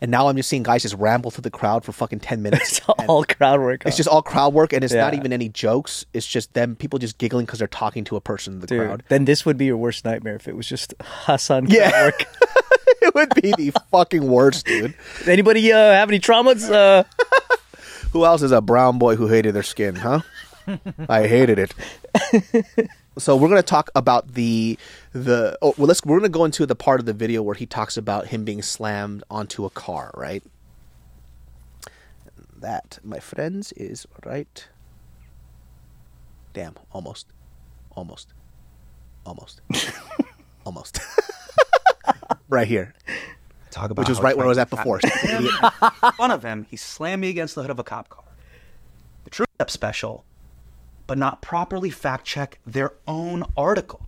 [0.00, 2.78] and now I'm just seeing guys just ramble through the crowd for fucking ten minutes.
[2.78, 3.82] It's all crowd work.
[3.86, 6.06] It's just all crowd work, and it's not even any jokes.
[6.12, 8.80] It's just them people just giggling because they're talking to a person in the Dude,
[8.86, 9.02] crowd.
[9.08, 11.66] then this would be your worst nightmare if it was just Hassan.
[11.70, 11.90] Yeah.
[11.90, 12.26] crowd work.
[13.02, 14.94] it would be the fucking worst, dude.
[15.26, 16.70] Anybody uh, have any traumas?
[16.70, 17.04] Uh,
[18.12, 20.20] Who else is a brown boy who hated their skin, huh?
[21.08, 21.74] I hated it.
[23.18, 24.78] so we're gonna talk about the
[25.12, 27.66] the oh, well let's we're gonna go into the part of the video where he
[27.66, 30.42] talks about him being slammed onto a car, right?
[32.58, 34.68] That, my friends, is right.
[36.52, 37.28] Damn, almost,
[37.92, 38.34] almost,
[39.24, 39.60] almost,
[40.66, 41.00] almost.
[42.50, 42.94] Right here.
[43.70, 44.98] Talk about Which was right where I was at to before.
[44.98, 45.48] trap me.
[46.08, 48.24] In front of him, he slammed me against the hood of a cop car.
[49.24, 50.24] The True Step special,
[51.06, 54.06] but not properly fact check their own article.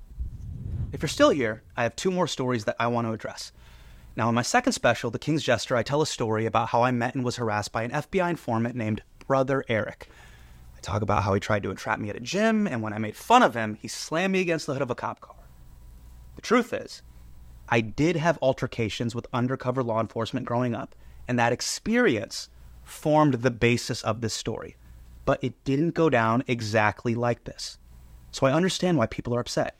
[0.93, 3.53] If you're still here, I have two more stories that I want to address.
[4.16, 6.90] Now, in my second special, The King's Jester, I tell a story about how I
[6.90, 10.09] met and was harassed by an FBI informant named Brother Eric.
[10.76, 12.99] I talk about how he tried to entrap me at a gym, and when I
[12.99, 15.36] made fun of him, he slammed me against the hood of a cop car.
[16.36, 17.01] The truth is,
[17.72, 20.94] I did have altercations with undercover law enforcement growing up,
[21.26, 22.50] and that experience
[22.84, 24.76] formed the basis of this story.
[25.24, 27.78] But it didn't go down exactly like this.
[28.30, 29.78] So I understand why people are upset.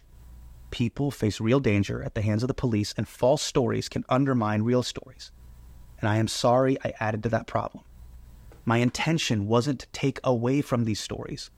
[0.70, 4.62] People face real danger at the hands of the police, and false stories can undermine
[4.62, 5.30] real stories.
[6.01, 7.84] And I am sorry I added to that problem.
[8.64, 11.51] My intention wasn't to take away from these stories,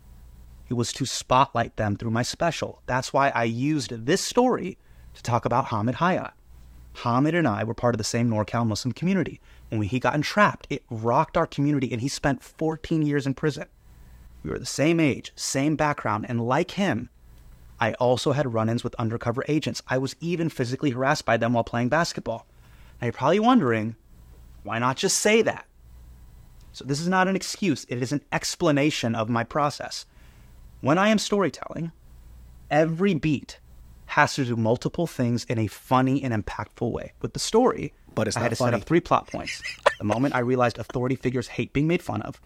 [0.69, 2.83] it was to spotlight them through my special.
[2.87, 4.79] That's why I used this story
[5.15, 6.33] to talk about Hamid Hayat.
[6.99, 9.41] Hamid and I were part of the same NorCal Muslim community.
[9.69, 13.67] When he got entrapped, it rocked our community and he spent 14 years in prison.
[14.43, 17.09] We were the same age, same background, and like him,
[17.81, 19.83] I also had run ins with undercover agents.
[19.89, 22.47] I was even physically harassed by them while playing basketball.
[23.01, 23.97] Now you're probably wondering,
[24.63, 25.67] why not just say that?
[26.73, 30.07] So this is not an excuse, it is an explanation of my process.
[30.81, 31.93] When I am storytelling,
[32.71, 33.59] every beat
[34.15, 37.13] has to do multiple things in a funny and impactful way.
[37.21, 38.71] With the story, But it's I had to funny.
[38.73, 39.61] set up three plot points.
[39.99, 42.41] the moment I realized authority figures hate being made fun of,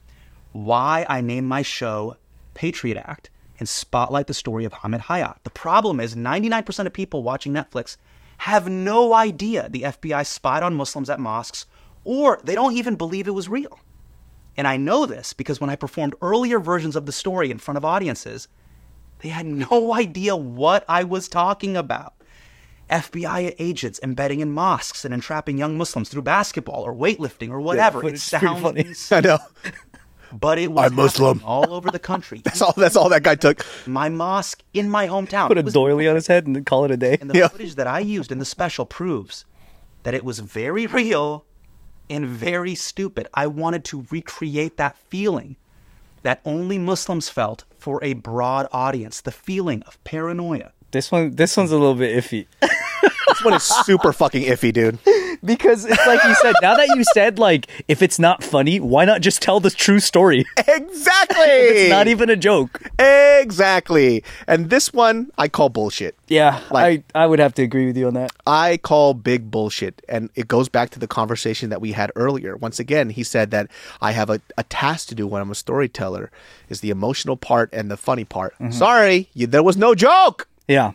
[0.52, 2.16] why I named my show
[2.54, 5.36] Patriot Act, and spotlight the story of Hamid Hayat.
[5.42, 7.96] The problem is 99% of people watching Netflix
[8.38, 11.66] have no idea the FBI spied on Muslims at mosques,
[12.04, 13.78] or they don't even believe it was real.
[14.56, 17.76] And I know this because when I performed earlier versions of the story in front
[17.76, 18.48] of audiences,
[19.20, 22.14] they had no idea what I was talking about.
[22.90, 28.00] FBI agents embedding in mosques and entrapping young Muslims through basketball or weightlifting or whatever.
[28.00, 28.80] but it sounds funny.
[28.80, 29.38] insane, I know.
[30.32, 31.42] but it was I'm Muslim.
[31.44, 32.40] all over the country.
[32.42, 32.72] That's all.
[32.74, 33.64] That's all that guy took.
[33.86, 35.48] My mosque in my hometown.
[35.48, 37.18] Put a doily on his head and call it a day.
[37.20, 39.44] and the footage that I used in the special proves
[40.04, 41.44] that it was very real
[42.08, 43.28] and very stupid.
[43.34, 45.56] I wanted to recreate that feeling
[46.22, 50.72] that only Muslims felt for a broad audience the feeling of paranoia.
[50.90, 52.46] This one, this one's a little bit iffy
[53.28, 54.98] This one is super fucking iffy, dude.
[55.44, 56.54] Because it's like you said.
[56.62, 60.00] Now that you said like, if it's not funny, why not just tell the true
[60.00, 60.44] story?
[60.68, 61.38] Exactly.
[61.44, 62.82] it's not even a joke.
[62.98, 64.22] Exactly.
[64.46, 66.16] And this one I call bullshit.
[66.28, 68.30] Yeah, Like- I I would have to agree with you on that.
[68.46, 70.02] I call big bullshit.
[70.08, 72.56] And it goes back to the conversation that we had earlier.
[72.56, 73.70] Once again, he said that
[74.00, 76.30] I have a, a task to do when I'm a storyteller
[76.68, 78.54] is the emotional part and the funny part.
[78.54, 78.72] Mm-hmm.
[78.72, 80.46] Sorry, you, there was no joke.
[80.66, 80.92] Yeah,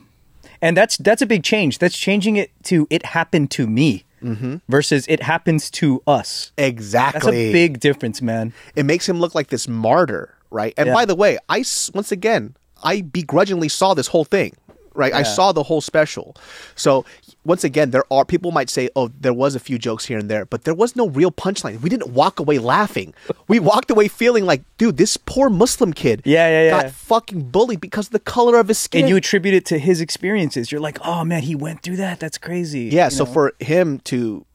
[0.62, 1.80] and that's that's a big change.
[1.80, 4.56] That's changing it to it happened to me Mm-hmm.
[4.70, 6.52] versus it happens to us.
[6.58, 7.20] Exactly.
[7.20, 8.54] That's a big difference, man.
[8.76, 10.74] It makes him look like this martyr, right?
[10.78, 10.94] And Yeah.
[10.94, 11.64] by the way, I
[11.94, 14.56] once again I begrudgingly saw this whole thing.
[14.96, 16.36] Right, I saw the whole special.
[16.76, 17.04] So
[17.46, 20.30] once again, there are people might say, "Oh, there was a few jokes here and
[20.30, 21.82] there," but there was no real punchline.
[21.82, 23.14] We didn't walk away laughing.
[23.48, 26.82] We walked away feeling like, "Dude, this poor Muslim kid, Yeah, yeah, yeah.
[26.84, 29.78] got fucking bullied because of the color of his skin." And you attribute it to
[29.78, 30.72] his experiences.
[30.72, 32.20] You're like, oh man, he went through that.
[32.20, 32.90] That's crazy.
[32.92, 33.32] Yeah, You so know?
[33.34, 34.46] for him to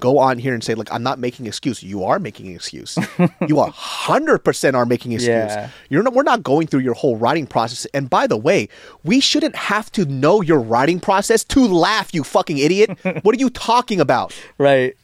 [0.00, 2.98] go on here and say, "Look, I'm not making excuse," you are making an excuse.
[3.46, 5.28] you are hundred percent are making excuse.
[5.30, 5.70] Yeah.
[5.88, 6.14] You're not.
[6.14, 7.86] We're not going through your whole writing process.
[7.94, 8.68] And by the way,
[9.04, 12.12] we shouldn't have to know your writing process to laugh.
[12.14, 12.98] You fucking idiot!
[13.22, 14.34] what are you talking about?
[14.58, 14.96] right.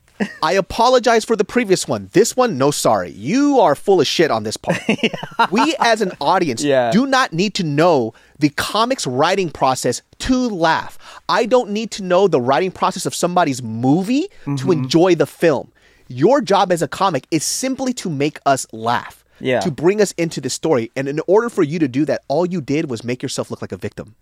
[0.42, 2.08] I apologize for the previous one.
[2.14, 3.10] This one, no sorry.
[3.10, 4.78] You are full of shit on this part.
[5.50, 6.90] We as an audience Yeah.
[6.90, 10.98] do not need to know the comics writing process to laugh.
[11.28, 14.56] I don't need to know the writing process of somebody's movie Mm-hmm.
[14.56, 15.72] to enjoy the film.
[16.08, 19.24] Your job as a comic is simply to make us laugh.
[19.40, 19.60] Yeah.
[19.60, 20.90] To bring us into the story.
[20.96, 23.60] And in order for you to do that, all you did was make yourself look
[23.60, 24.14] like a victim.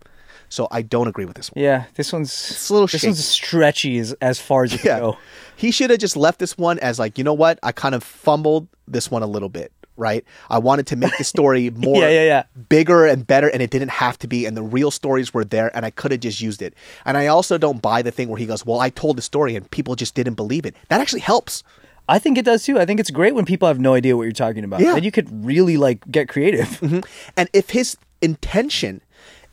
[0.49, 1.63] So I don't agree with this one.
[1.63, 3.07] Yeah, this one's It's a little this shaky.
[3.11, 5.17] one's stretchy as as far as it can go.
[5.55, 7.59] He should have just left this one as like, you know what?
[7.63, 10.23] I kind of fumbled this one a little bit, right?
[10.49, 12.43] I wanted to make the story more Yeah, yeah, yeah.
[12.69, 15.75] bigger and better and it didn't have to be and the real stories were there
[15.75, 16.73] and I could have just used it.
[17.05, 19.55] And I also don't buy the thing where he goes, "Well, I told the story
[19.55, 21.63] and people just didn't believe it." That actually helps.
[22.07, 22.77] I think it does too.
[22.79, 24.79] I think it's great when people have no idea what you're talking about.
[24.79, 24.93] Yeah.
[24.93, 26.67] Then you could really like get creative.
[26.85, 26.99] Mm-hmm.
[27.35, 29.01] And if his intention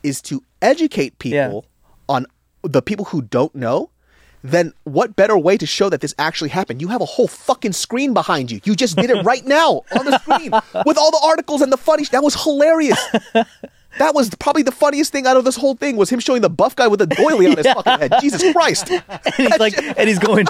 [0.03, 1.65] is to educate people
[2.07, 2.25] on
[2.63, 3.89] the people who don't know,
[4.43, 6.81] then what better way to show that this actually happened?
[6.81, 8.59] You have a whole fucking screen behind you.
[8.65, 10.51] You just did it right now on the screen
[10.85, 12.03] with all the articles and the funny.
[12.11, 12.99] That was hilarious.
[13.99, 16.49] That was probably the funniest thing out of this whole thing was him showing the
[16.49, 18.13] buff guy with a doily on his fucking head.
[18.21, 18.89] Jesus Christ.
[18.91, 19.03] and
[19.37, 20.47] he's like, and he's going,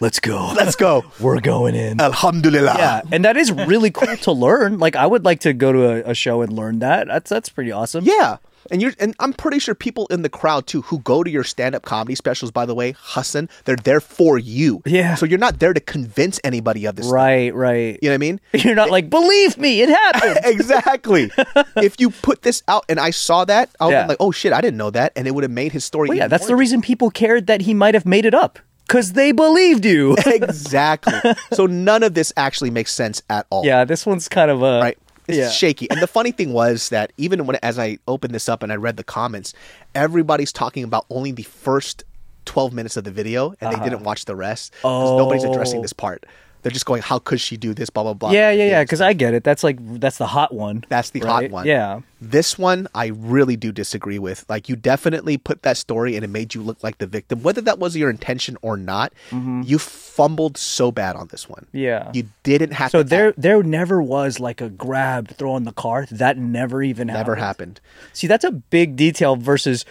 [0.00, 1.04] "Let's go, Let's go.
[1.18, 2.74] we're going in." Alhamdulillah.
[2.78, 4.78] yeah, and that is really cool to learn.
[4.78, 7.08] Like, I would like to go to a, a show and learn that.
[7.08, 8.04] That's that's pretty awesome.
[8.04, 8.36] Yeah.
[8.70, 11.44] And you're and I'm pretty sure people in the crowd too who go to your
[11.44, 14.82] stand-up comedy specials, by the way, Hassan, they're there for you.
[14.86, 15.14] Yeah.
[15.16, 17.06] So you're not there to convince anybody of this.
[17.06, 17.98] Right, right.
[18.02, 18.40] You know what I mean?
[18.54, 20.38] You're not like, believe me, it happened.
[20.44, 21.30] exactly.
[21.76, 24.02] if you put this out and I saw that, I would Yeah.
[24.04, 25.12] be like, oh shit, I didn't know that.
[25.16, 26.08] And it would have made his story.
[26.08, 29.12] Well, yeah, that's the reason people cared that he might have made it up because
[29.12, 30.16] they believed you.
[30.26, 31.14] exactly.
[31.52, 33.64] so none of this actually makes sense at all.
[33.64, 34.98] yeah, this one's kind of a Right.
[35.26, 35.50] It's Yeah.
[35.50, 35.88] shaky.
[35.90, 38.76] And the funny thing was that even when as I opened this up and I
[38.76, 39.54] read the comments,
[39.94, 42.04] everybody's talking about only the first
[42.44, 45.80] 12 minutes of the video and they didn't watch the rest because nobody's addressing Uh-huh.
[45.80, 45.82] Oh.
[45.82, 46.26] this part.
[46.64, 47.90] They're just going, how could she do this?
[47.90, 48.30] Blah, blah, blah.
[48.30, 48.82] Yeah, yeah, yeah.
[48.84, 49.44] Because I get it.
[49.44, 50.82] That's like that's the hot one.
[50.88, 51.44] That's the right?
[51.44, 51.66] hot one.
[51.66, 52.00] Yeah.
[52.22, 54.46] This one, I really do disagree with.
[54.48, 57.42] Like, you definitely put that story and it made you look like the victim.
[57.42, 61.66] Whether that was your intention or not, you fumbled so bad on this one.
[61.66, 61.76] Mm-hmm.
[61.76, 62.10] Yeah.
[62.14, 63.08] You didn't have So to.
[63.08, 66.06] there, there never was like a grab, throw in the car.
[66.10, 67.20] That never even happened.
[67.20, 67.80] never happened.
[67.84, 68.14] happened.
[68.14, 69.84] See, that's a big detail versus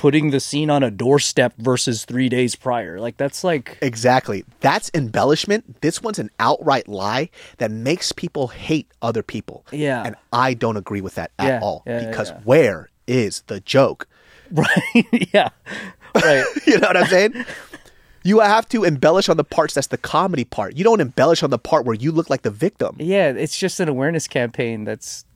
[0.00, 2.98] putting the scene on a doorstep versus three days prior.
[2.98, 4.44] Like that's like Exactly.
[4.60, 5.82] That's embellishment.
[5.82, 7.28] This one's an outright lie
[7.58, 9.66] that makes people hate other people.
[9.70, 10.02] Yeah.
[10.02, 11.82] And I don't agree with that at Yeah, all.
[11.86, 12.40] yeah, because yeah.
[12.44, 14.08] where is the joke?
[14.50, 15.04] right.
[15.34, 15.50] yeah.
[16.14, 16.44] Right.
[16.66, 17.44] you know what I'm saying?
[18.24, 20.76] You have to embellish on the parts that's the comedy part.
[20.76, 22.96] You don't embellish on the part where you look like the victim.
[22.98, 23.28] yeah.
[23.32, 24.84] It's just an awareness campaign.
[24.84, 25.26] That's.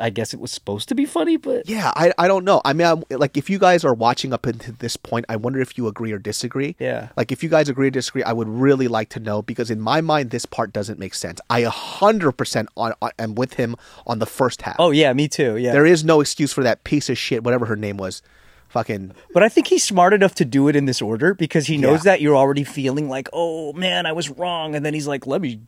[0.00, 2.60] I guess it was supposed to be funny, but Yeah, I, I don't know.
[2.64, 5.60] I mean, I'm, like if you guys are watching up until this point, I wonder
[5.60, 6.76] if you agree or disagree.
[6.78, 7.08] Yeah.
[7.16, 9.80] Like if you guys agree or disagree, I would really like to know because in
[9.80, 11.40] my mind, this part doesn't make sense.
[11.50, 13.76] I 100% on, on, am with him
[14.06, 14.76] on the first half.
[14.78, 15.56] oh yeah, me too.
[15.56, 15.72] Yeah.
[15.72, 18.22] There is no excuse for that piece of shit, whatever her name was.
[18.68, 21.78] Fucking But I think he's smart enough to do it in this order because he
[21.78, 22.12] knows Yeah.
[22.12, 24.74] that you're already feeling like, oh man, I was wrong.
[24.74, 25.60] And then he's like, let me,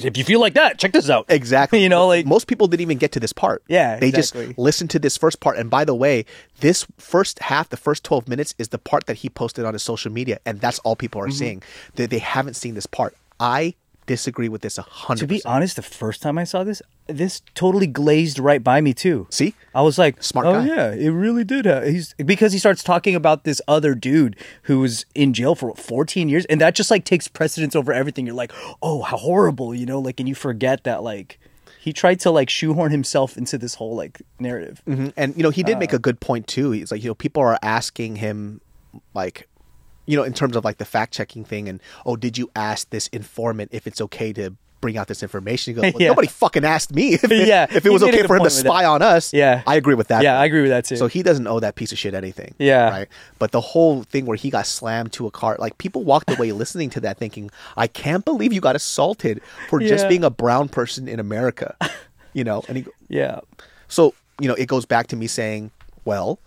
[0.00, 1.26] if you feel like that, check this out.
[1.28, 1.82] exactly.
[1.88, 3.62] You know, like- most people didn't even get to this part.
[3.68, 4.46] Yeah, they exactly.
[4.48, 5.56] just listened to this first part.
[5.56, 6.24] And by the way,
[6.60, 9.82] this first half, the first twelve minutes, is the part that he posted on his
[9.82, 11.32] social media, and that's all people are Mm-hmm.
[11.38, 11.62] seeing.
[11.94, 13.14] They, they haven't seen this part.
[13.40, 13.74] I
[14.08, 15.20] disagree with this a hundred.
[15.20, 18.92] To be honest, the first time I saw this, this totally glazed right by me
[18.92, 19.28] too.
[19.30, 19.54] See?
[19.74, 20.66] I was like, Smart oh guy.
[20.66, 21.64] yeah, it really did.
[21.86, 24.34] He's because he starts talking about this other dude
[24.64, 28.26] who was in jail for 14 years, and that just like takes precedence over everything.
[28.26, 28.52] You're like,
[28.82, 31.38] oh, how horrible, you know, like, and you forget that like
[31.80, 34.82] He tried to like shoehorn himself into this whole like narrative.
[34.84, 36.72] hmm And you know, he did make Uh, a good point too.
[36.72, 38.60] He's like, you know, people are asking him,
[39.14, 39.46] like,
[40.08, 42.90] you know, in terms of like the fact checking thing, and oh, did you ask
[42.90, 45.74] this informant if it's okay to bring out this information?
[45.74, 46.08] Goes, well, Yeah.
[46.08, 48.50] nobody fucking asked me if, it- Yeah, if it was okay for him to that.
[48.50, 49.32] spy on us.
[49.34, 49.62] Yeah.
[49.66, 50.22] I agree with that.
[50.22, 50.96] Yeah, I agree with that too.
[50.96, 52.54] So he doesn't owe that piece of shit anything.
[52.58, 52.88] Yeah.
[52.90, 53.08] Right.
[53.38, 56.52] But the whole thing where he got slammed to a car, like people walked away
[56.62, 60.68] listening to that thinking, I can't believe you got assaulted for just being a brown
[60.68, 61.76] person in America.
[62.32, 63.40] You know, and he, yeah.
[63.88, 65.72] so, you know, it goes back to me saying,
[66.04, 66.38] well,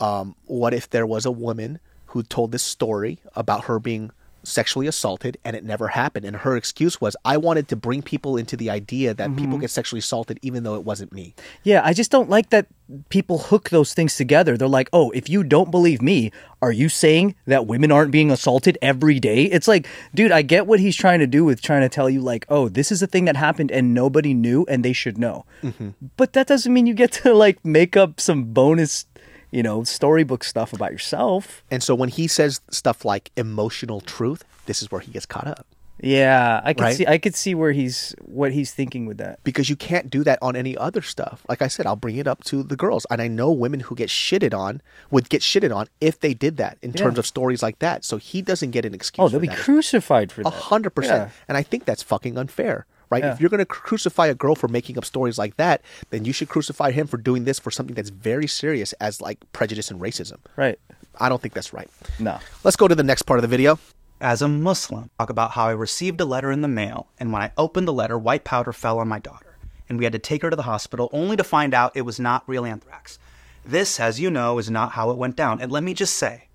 [0.00, 4.10] um, what if there was a woman who told this story about her being
[4.44, 6.24] sexually assaulted and it never happened?
[6.24, 9.62] And her excuse was, I wanted to bring people into the idea that people Mhm.
[9.62, 11.34] get sexually assaulted even though it wasn't me.
[11.64, 12.66] Yeah, I just don't like that
[13.10, 14.56] people hook those things together.
[14.56, 16.30] They're like, oh, if you don't believe me,
[16.62, 19.42] are you saying that women aren't being assaulted every day?
[19.44, 22.22] It's like, dude, I get what he's trying to do with trying to tell you,
[22.22, 25.44] like, oh, this is a thing that happened and nobody knew and they should know.
[25.62, 25.90] Mm-hmm.
[26.16, 29.04] But that doesn't mean you get to, like, make up some bonus,
[29.50, 31.62] you know, storybook stuff about yourself.
[31.70, 35.46] And so when he says stuff like emotional truth, this is where he gets caught
[35.46, 35.66] up.
[36.00, 36.96] Yeah, I could Right?
[36.96, 39.40] see I could see where he's what he's thinking with that.
[39.42, 41.42] because you can't do that on any other stuff.
[41.48, 43.96] Like I said, I'll bring it up to the girls, and I know women who
[43.96, 44.80] get shitted on
[45.10, 46.98] would get shitted on if they did that in Yeah.
[47.02, 48.04] terms of stories like that.
[48.04, 49.24] So he doesn't get an excuse.
[49.24, 49.58] Oh, they'll be that.
[49.58, 50.52] crucified for A that.
[50.52, 51.00] hundred Yeah.
[51.00, 53.22] percent, and I think that's fucking unfair, right?
[53.22, 53.32] Yeah.
[53.32, 56.32] If you're going to crucify a girl for making up stories like that, then you
[56.32, 60.00] should crucify him for doing this for something that's very serious as like prejudice and
[60.00, 60.38] racism.
[60.56, 60.78] Right.
[61.20, 61.88] I don't think that's right.
[62.18, 62.38] No.
[62.64, 63.78] Let's go to the next part of the video.
[64.20, 67.40] As a Muslim, talk about how I received a letter in the mail, and when
[67.40, 69.56] I opened the letter, white powder fell on my daughter,
[69.88, 72.18] and we had to take her to the hospital only to find out it was
[72.18, 73.20] not real anthrax.
[73.64, 75.60] This, as you know, is not how it went down.
[75.60, 76.48] And let me just say,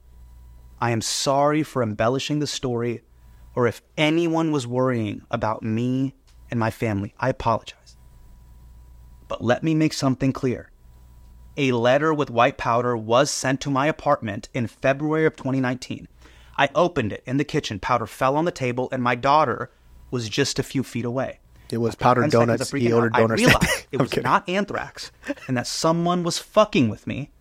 [0.81, 3.01] I am sorry for embellishing the story,
[3.55, 6.15] or if anyone was worrying about me
[6.49, 7.97] and my family, I apologize.
[9.27, 10.69] But let me make something clear.
[11.57, 16.07] A letter with white powder was sent to my apartment in February of 2019.
[16.57, 17.79] I opened it in the kitchen.
[17.79, 19.71] Powder fell on the table, and my daughter
[20.11, 21.39] was just a few feet away.
[21.71, 22.71] It was powdered donuts.
[22.71, 23.41] He ordered donuts.
[23.41, 24.23] I realized it was kidding.
[24.23, 25.11] not anthrax,
[25.47, 27.31] and that someone was fucking with me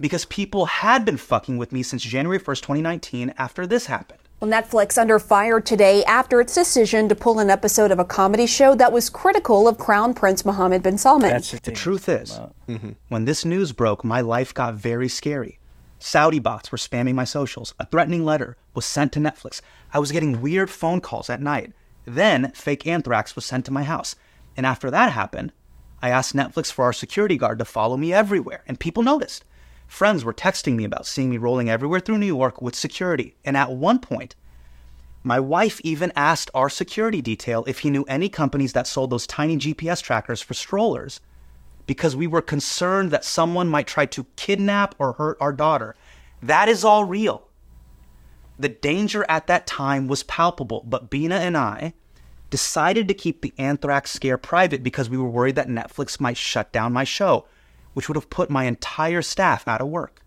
[0.00, 4.20] because people had been fucking with me since January 1st, 2019, after this happened.
[4.38, 8.46] Well, Netflix under fire today after its decision to pull an episode of a comedy
[8.46, 11.30] show that was critical of Crown Prince Mohammed bin Salman.
[11.40, 12.90] the truth is, mm-hmm.
[13.08, 15.58] when this news broke, my life got very scary.
[15.98, 17.72] Saudi bots were spamming my socials.
[17.80, 19.62] A threatening letter was sent to Netflix.
[19.94, 21.72] I was getting weird phone calls at night.
[22.04, 24.16] Then, fake anthrax was sent to my house.
[24.54, 25.52] And after that happened,
[26.02, 29.46] I asked Netflix for our security guard to follow me everywhere, and people noticed.
[29.86, 33.36] Friends were texting me about seeing me rolling everywhere through New York with security.
[33.44, 34.34] And at one point,
[35.22, 39.26] my wife even asked our security detail if he knew any companies that sold those
[39.26, 41.20] tiny GPS trackers for strollers
[41.86, 45.94] because we were concerned that someone might try to kidnap or hurt our daughter.
[46.42, 47.48] That is all real.
[48.58, 51.94] The danger at that time was palpable, but Bina and I
[52.50, 56.72] decided to keep the anthrax scare private because we were worried that Netflix might shut
[56.72, 57.46] down my show,
[57.96, 60.20] which would have put my entire staff out of work.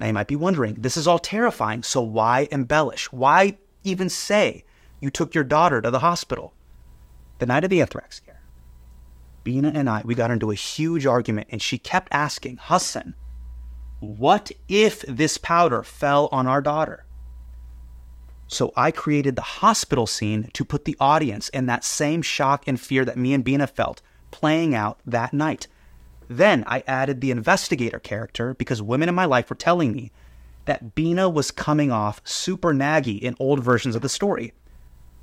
[0.00, 3.12] Now you might be wondering, this is all terrifying, so why embellish?
[3.12, 4.64] Why even say
[4.98, 6.52] you took your daughter to the hospital?
[7.38, 8.42] The night of the anthrax scare,
[9.44, 13.14] Bina and I, we got into a huge argument, and she kept asking, Hassan,
[14.00, 17.04] what if this powder fell on our daughter?
[18.48, 22.80] So I created the hospital scene to put the audience in that same shock and
[22.80, 24.02] fear that me and Bina felt
[24.32, 25.68] playing out that night.
[26.28, 30.10] Then I added the investigator character because women in my life were telling me
[30.64, 34.52] that Bina was coming off super naggy in old versions of the story.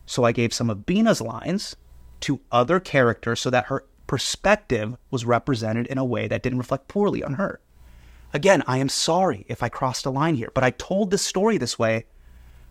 [0.05, 1.75] So I gave some of Bina's lines
[2.21, 6.87] to other characters so that her perspective was represented in a way that didn't reflect
[6.87, 7.59] poorly on her.
[8.33, 11.57] Again, I am sorry if I crossed a line here, but I told this story
[11.57, 12.05] this way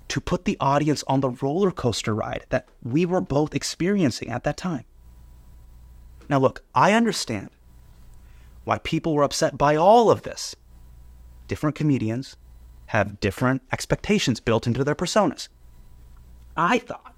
[0.08, 4.44] to put the audience on the roller coaster ride that we were both experiencing at
[4.44, 4.84] that time.
[6.28, 7.50] Now, look, I understand
[8.64, 10.54] why people were upset by all of this.
[11.48, 12.36] Different comedians
[12.86, 15.48] have different expectations built into their personas.
[16.56, 17.14] I thought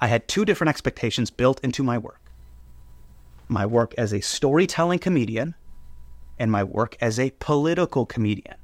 [0.00, 2.22] I had two different expectations built into my work
[3.48, 5.54] my work as a storytelling comedian
[6.38, 8.56] and my work as a political comedian,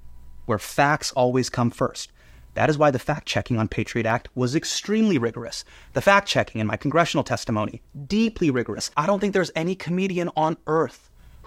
[0.47, 2.11] where facts always come first.
[2.55, 5.65] That is why the fact checking on Patriot Act was extremely rigorous.
[5.93, 8.91] The fact checking in my congressional testimony, deeply rigorous.
[8.97, 11.11] I don't think there's any comedian on earth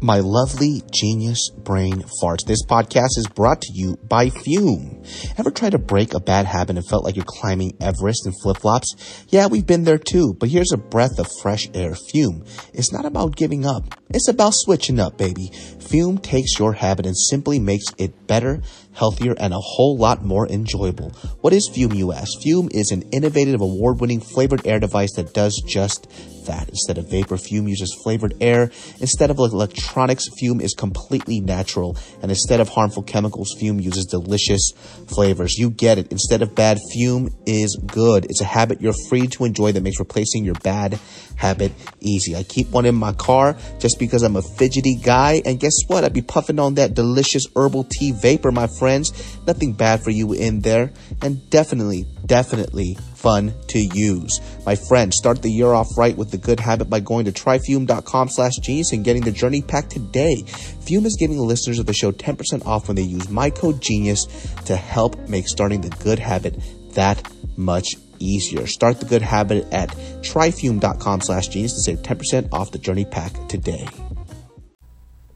[0.00, 2.46] My lovely genius brain farts.
[2.46, 5.02] This podcast is brought to you by Fum.
[5.36, 8.58] Ever tried to break a bad habit and felt like you're climbing Everest in flip
[8.58, 8.94] flops?
[9.28, 11.96] Yeah, we've been there too, but here's a breath of fresh air.
[11.96, 12.44] Fum.
[12.72, 13.92] It's not about giving up.
[14.10, 15.50] It's about switching up, baby.
[15.80, 18.62] Fum takes your habit and simply makes it better,
[18.98, 21.10] healthier, and a whole lot more enjoyable.
[21.40, 22.32] What is Fum, you ask?
[22.42, 26.10] Fum is an innovative, award winning flavored air device that does just
[26.48, 26.68] that.
[26.68, 28.72] Instead of vapor, Fum uses flavored air.
[29.00, 31.96] Instead of electronics, Fum is completely natural.
[32.20, 34.72] And instead of harmful chemicals, Fum uses delicious
[35.06, 35.56] flavors.
[35.56, 36.10] You get it.
[36.10, 38.24] Instead of bad, Fum is good.
[38.24, 40.98] It's a habit you're free to enjoy that makes replacing your bad
[41.36, 42.34] habit easy.
[42.34, 45.40] I keep one in my car just because I'm a fidgety guy.
[45.44, 46.02] And guess what?
[46.02, 49.12] I'd be puffing on that delicious herbal tea vapor, my friends.
[49.46, 50.90] Nothing bad for you in there.
[51.20, 54.40] And definitely, definitely fun to use.
[54.64, 58.28] My friends, start the year off right with the good habit by going to tryfum.com
[58.30, 60.42] slash genius and getting the journey pack today.
[60.86, 64.24] Fum is giving listeners of the show 10% off when they use my code genius
[64.64, 66.58] to help make starting the good habit
[66.94, 68.66] that much easier.
[68.66, 69.90] Start the good habit at
[70.22, 73.86] tryfum.com slash genius to save 10% off the journey pack today.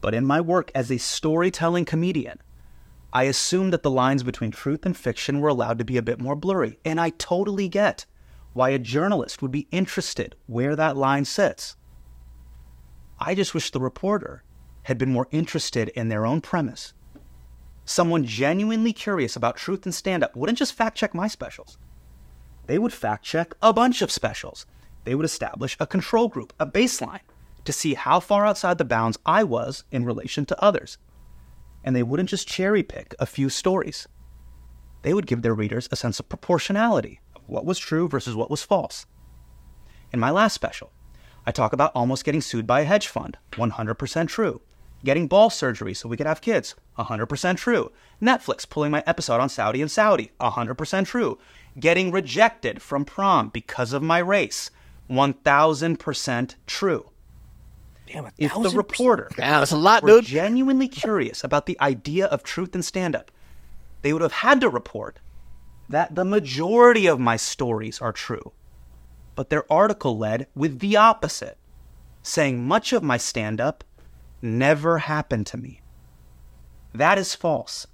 [0.01, 2.39] But in my work as a storytelling comedian,
[3.13, 6.21] I assumed that the lines between truth and fiction were allowed to be a bit
[6.21, 8.07] more blurry, and I totally get
[8.55, 11.77] why a journalist would be interested where that line sits.
[13.19, 14.45] I just wish the reporter
[14.85, 16.95] had been more interested in their own premise.
[17.85, 21.79] Someone genuinely curious about truth and stand up wouldn't just fact check my specials.
[22.67, 24.67] They would fact check a bunch of specials.
[25.05, 27.21] They would establish a control group, a baseline,
[27.65, 30.99] to see how far outside the bounds I was in relation to others.
[31.85, 34.07] And they wouldn't just cherry pick a few stories.
[35.03, 38.51] They would give their readers a sense of proportionality of what was true versus what
[38.51, 39.07] was false.
[40.13, 40.93] In my last special,
[41.45, 44.61] I talk about almost getting sued by a hedge fund, 100% true.
[45.05, 47.91] Getting ball surgery so we could have kids, 100% true.
[48.21, 51.39] Netflix pulling my episode on Saudi and Saudi, 100% true.
[51.81, 54.71] Getting rejected from prom because of my race,
[55.11, 57.11] 1000% true.
[58.07, 60.25] Damn, a If the reporter Yeah, that's a lot, were dude.
[60.25, 63.31] genuinely curious about the idea of truth and stand up,
[64.03, 65.19] they would have had to report
[65.89, 68.53] that the majority of my stories are true.
[69.35, 71.57] But their article led with the opposite,
[72.23, 73.85] saying much of my stand up
[74.41, 75.81] never happened to me.
[76.95, 77.87] That is false.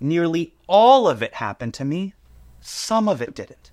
[0.00, 2.14] Nearly all of it happened to me,
[2.60, 3.70] some of it didn't.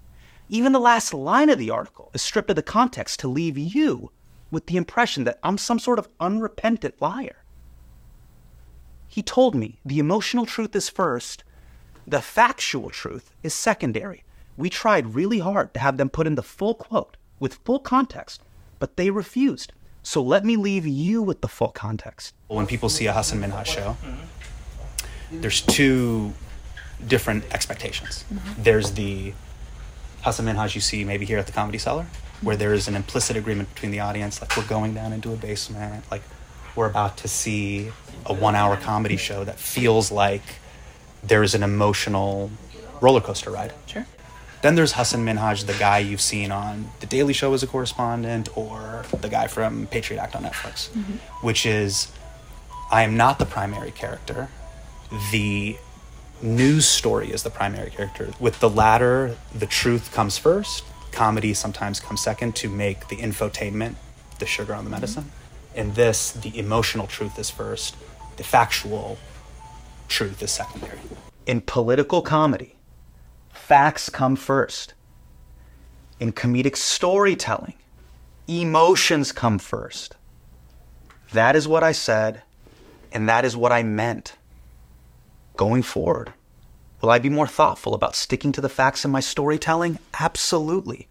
[0.50, 4.12] Even the last line of the article is stripped of the context to leave you
[4.52, 7.44] with the impression that I'm some sort of unrepentant liar.
[9.08, 11.44] He told me the emotional truth is first,
[12.06, 14.24] the factual truth is secondary.
[14.58, 18.42] We tried really hard to have them put in the full quote with full context,
[18.78, 19.74] but they refused.
[20.04, 22.34] So let me leave you with the full context.
[22.48, 23.98] When people see a Hassan Minhaj show,
[25.32, 26.34] there's two
[27.08, 28.26] different expectations.
[28.34, 28.64] Mm-hmm.
[28.64, 29.34] There's the
[30.22, 32.06] Hassan Minhaj you see maybe here at the Comedy Cellar,
[32.42, 35.36] where there is an implicit agreement between the audience, like we're going down into a
[35.36, 36.22] basement, like
[36.76, 37.92] we're about to see
[38.26, 40.44] a one-hour comedy show that feels like
[41.24, 42.52] there is an emotional
[43.02, 43.74] roller coaster ride.
[43.86, 44.06] Sure.
[44.62, 48.50] Then there's Hassan Minhaj, the guy you've seen on The Daily Show as a correspondent,
[48.58, 51.14] or the guy from Patriot Act on Netflix, mm-hmm.
[51.46, 52.12] which is
[52.92, 54.50] I am not the primary character.
[55.32, 55.78] The
[56.42, 58.32] news story is the primary character.
[58.40, 60.84] With the latter, the truth comes first.
[61.12, 63.96] Comedy sometimes comes second to make the infotainment
[64.40, 65.24] the sugar on the medicine.
[65.24, 65.80] Mm-hmm.
[65.80, 67.96] In this, the emotional truth is first.
[68.38, 69.18] The factual
[70.08, 71.00] truth is secondary.
[71.46, 72.76] In political comedy,
[73.52, 74.94] facts come first.
[76.20, 77.76] In comedic storytelling,
[78.50, 80.16] Emotions come first.
[81.34, 82.42] That is what I said,
[83.12, 84.34] and that is what I meant.
[85.56, 86.34] Going forward,
[87.02, 90.00] will I be more thoughtful about sticking to the facts in my storytelling?
[90.20, 91.08] Absolutely.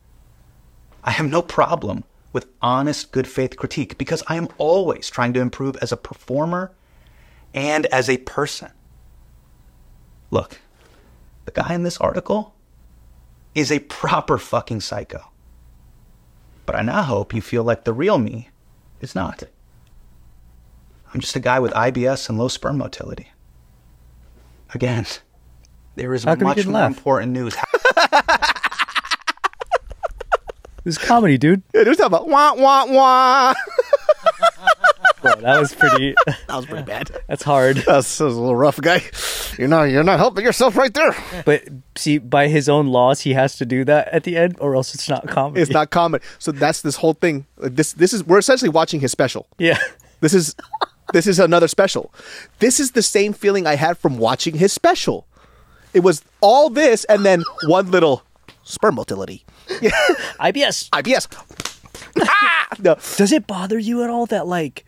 [1.04, 5.40] I have no problem with honest, good faith critique because I am always trying to
[5.40, 6.72] improve as a performer
[7.54, 8.70] and as a person.
[10.30, 10.60] Look,
[11.46, 12.54] the guy in this article
[13.54, 15.30] is a proper fucking psycho.
[16.66, 18.50] But I now hope you feel like the real me
[19.00, 19.44] is not.
[21.12, 23.32] I'm just a guy with IBS and low sperm motility.
[24.74, 25.06] Again,
[25.98, 26.96] there is How come you much more laugh?
[26.96, 27.54] important news.
[30.84, 31.62] This is comedy, dude.
[31.74, 33.54] Yeah, they're talking about wah wah wah.
[35.20, 36.14] Bro, that was pretty.
[36.26, 37.10] that was pretty bad.
[37.26, 37.76] That's hard.
[37.78, 39.02] That's, that was a little rough, guy.
[39.58, 41.14] You're not you're not helping yourself right there.
[41.44, 41.64] But
[41.96, 44.94] see, by his own laws, he has to do that at the end, or else
[44.94, 45.60] it's not comedy.
[45.60, 46.22] It's not common.
[46.38, 47.44] So that's this whole thing.
[47.58, 49.46] This this is we're essentially watching his special.
[49.58, 49.78] Yeah.
[50.20, 50.54] This is
[51.12, 52.14] this is another special.
[52.60, 55.26] This is the same feeling I had from watching his special.
[55.94, 58.22] It was all this and then one little
[58.64, 59.44] sperm motility.
[59.68, 60.88] IBS.
[60.90, 61.26] IBS.
[62.20, 62.68] ah!
[62.78, 62.96] No.
[63.16, 64.84] Does it bother you at all that like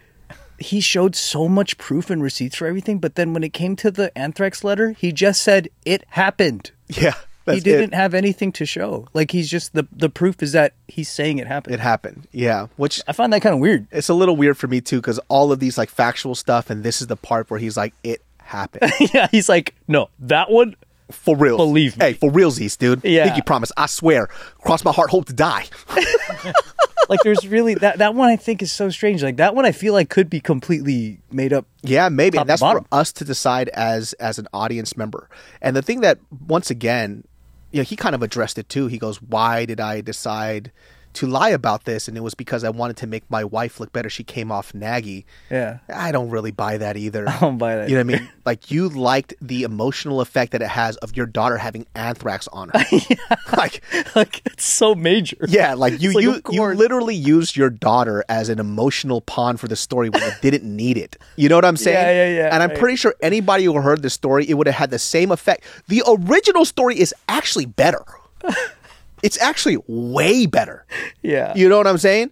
[0.59, 3.91] he showed so much proof and receipts for everything, but then when it came to
[3.91, 6.71] the anthrax letter, he just said it happened.
[6.89, 7.15] Yeah.
[7.47, 7.97] he didn't it.
[7.97, 9.09] have anything to show.
[9.15, 11.75] Like he's just the the proof is that he's saying it happened.
[11.75, 12.29] It happened.
[12.31, 12.67] Yeah.
[12.77, 13.87] Which I find that kind of weird.
[13.91, 16.85] It's a little weird for me too, because all of these like factual stuff, and
[16.85, 20.77] this is the part where he's like, "It happened." yeah, he's like, no, that one
[21.11, 21.57] for real.
[21.57, 22.07] Believe me.
[22.07, 23.05] Hey, for realsies, dude.
[23.05, 23.25] Yeah.
[23.25, 23.73] Pinky promise.
[23.77, 24.27] I swear.
[24.63, 25.67] Cross my heart, hope to die.
[27.09, 29.23] like there's really that that one I think is so strange.
[29.23, 31.67] Like that one I feel like could be completely made up.
[31.83, 32.39] Yeah, maybe.
[32.39, 35.29] And that's for us to decide as as an audience member.
[35.61, 37.25] And the thing that once again,
[37.73, 38.87] you know, he kind of addressed it too.
[38.87, 40.73] He goes, "Why did I decide
[41.15, 43.93] to lie about this?" And it was because I wanted to make my wife look
[43.93, 44.11] better.
[44.11, 45.25] She came off naggy.
[45.51, 45.79] Yeah.
[45.93, 47.29] I don't really buy that either.
[47.29, 47.89] I don't buy that.
[47.89, 48.31] You know what I mean?
[48.45, 52.71] Like you liked the emotional effect that it has of your daughter having anthrax on
[52.71, 52.85] her.
[53.57, 53.83] Like,
[54.15, 55.37] like it's so major.
[55.47, 59.69] Yeah, like you like, you you literally used your daughter as an emotional pawn for
[59.69, 61.17] the story when it didn't need it.
[61.37, 61.97] You know what I'm saying?
[61.97, 62.79] Yeah, yeah, yeah, And I'm right.
[62.79, 65.65] pretty sure anybody who heard the story, it would have had the same effect.
[65.89, 68.05] The original story is actually better.
[69.23, 70.85] It's actually way better.
[71.23, 71.55] Yeah.
[71.55, 72.31] You know what I'm saying?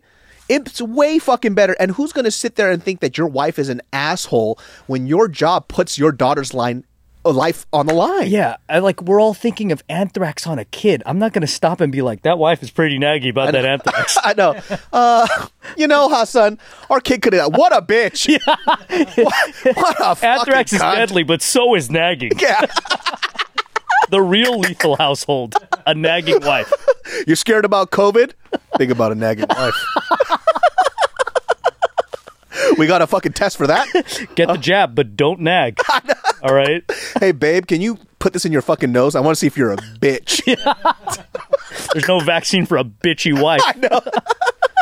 [0.48, 1.76] It's way fucking better.
[1.78, 5.06] And who's going to sit there and think that your wife is an asshole when
[5.06, 6.84] your job puts your daughter's line
[7.24, 8.28] uh, life on the line?
[8.28, 11.02] Yeah, I like we're all thinking of anthrax on a kid.
[11.04, 14.16] I'm not gonna stop and be like, that wife is pretty naggy about that anthrax.
[14.22, 14.58] I know.
[14.92, 15.26] Uh,
[15.76, 16.58] you know, Hassan,
[16.88, 17.54] our kid could have.
[17.54, 18.38] What a bitch!
[19.66, 20.94] what, what a Anthrax is cunt.
[20.94, 22.32] deadly, but so is nagging.
[22.38, 22.64] Yeah.
[24.10, 25.54] the real lethal household,
[25.86, 26.72] a nagging wife.
[27.26, 28.32] You're scared about COVID?
[28.76, 29.74] Think about a nagging wife.
[32.78, 33.86] we got a fucking test for that.
[34.34, 35.80] Get the jab, but don't nag.
[36.42, 36.84] All right.
[37.18, 39.14] Hey, babe, can you put this in your fucking nose?
[39.14, 40.44] I want to see if you're a bitch.
[41.92, 43.60] There's no vaccine for a bitchy wife.
[43.66, 44.00] I know.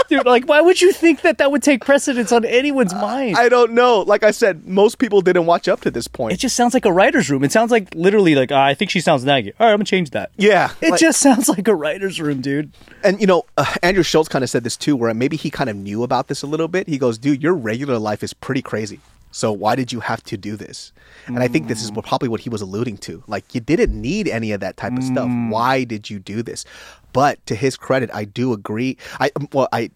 [0.09, 3.37] Dude, like, why would you think that that would take precedence on anyone's mind?
[3.37, 4.01] I don't know.
[4.01, 6.33] Like I said, most people didn't watch up to this point.
[6.35, 7.43] It just sounds like a writer's room.
[7.45, 9.53] It sounds like literally like, "Ah, I think she sounds naggy.
[9.59, 10.31] All right, I'm gonna change that.
[10.37, 10.71] Yeah.
[10.81, 12.71] It like- just sounds like a writer's room, dude.
[13.03, 15.69] And you know, uh, Andrew Schulz kind of said this too, where maybe he kind
[15.71, 16.89] of knew about this a little bit.
[16.89, 19.01] He goes, "Dude, your regular life is pretty crazy.
[19.33, 20.93] So why did you have to do this?"
[21.27, 21.97] And I think this is mm.
[21.97, 23.23] what, probably what he was alluding to.
[23.27, 25.29] Like you didn't need any of that type of stuff.
[25.29, 25.51] Mm.
[25.51, 26.65] Why did you do this?
[27.13, 28.97] But to his credit, I do agree.
[29.19, 29.91] I um, well, I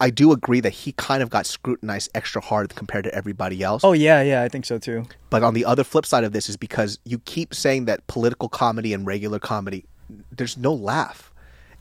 [0.00, 3.82] I do agree that he kind of got scrutinized extra hard compared to everybody else.
[3.84, 5.04] Oh yeah, yeah, I think so too.
[5.30, 8.48] But on the other flip side of this is because you keep saying that political
[8.48, 9.84] comedy and regular comedy,
[10.30, 11.32] there's no laugh.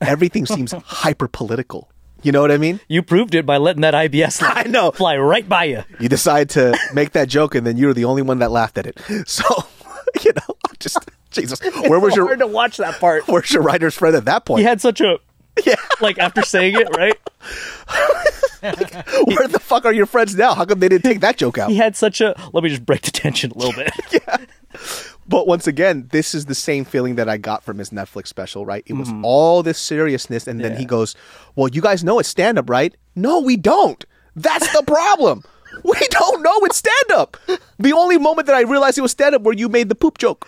[0.01, 1.89] Everything seems hyper political.
[2.27, 2.81] You know what I mean?
[2.89, 4.91] You proved it by letting that IBS I know.
[4.91, 5.85] fly right by you.
[5.97, 8.85] You decide to make that joke, and then you're the only one that laughed at
[8.85, 8.99] it.
[9.27, 9.45] So,
[10.23, 10.97] you know, just
[11.31, 13.29] Jesus, where was It's your hard to watch that part?
[13.29, 14.59] where's your writer's friend at that point?
[14.59, 15.19] He had such a
[15.65, 17.17] yeah, like after saying it, right?
[19.25, 20.53] Where the fuck are your friends now?
[20.53, 21.69] How come they didn't take that joke out?
[21.69, 22.35] He had such a.
[22.51, 23.91] Let me just break the tension a little bit.
[25.29, 28.65] But once again, this is the same feeling that I got from his Netflix special,
[28.65, 28.83] right?
[28.85, 28.99] It Mm-hmm.
[29.19, 31.15] was all this seriousness, and then he goes,
[31.55, 32.95] Well, you guys know it's stand up, right?
[33.15, 34.03] No, we don't.
[34.35, 35.43] That's the problem.
[35.83, 37.37] we don't know it's stand up.
[37.79, 40.17] The only moment that I realized it was stand up where you made the poop
[40.17, 40.47] joke.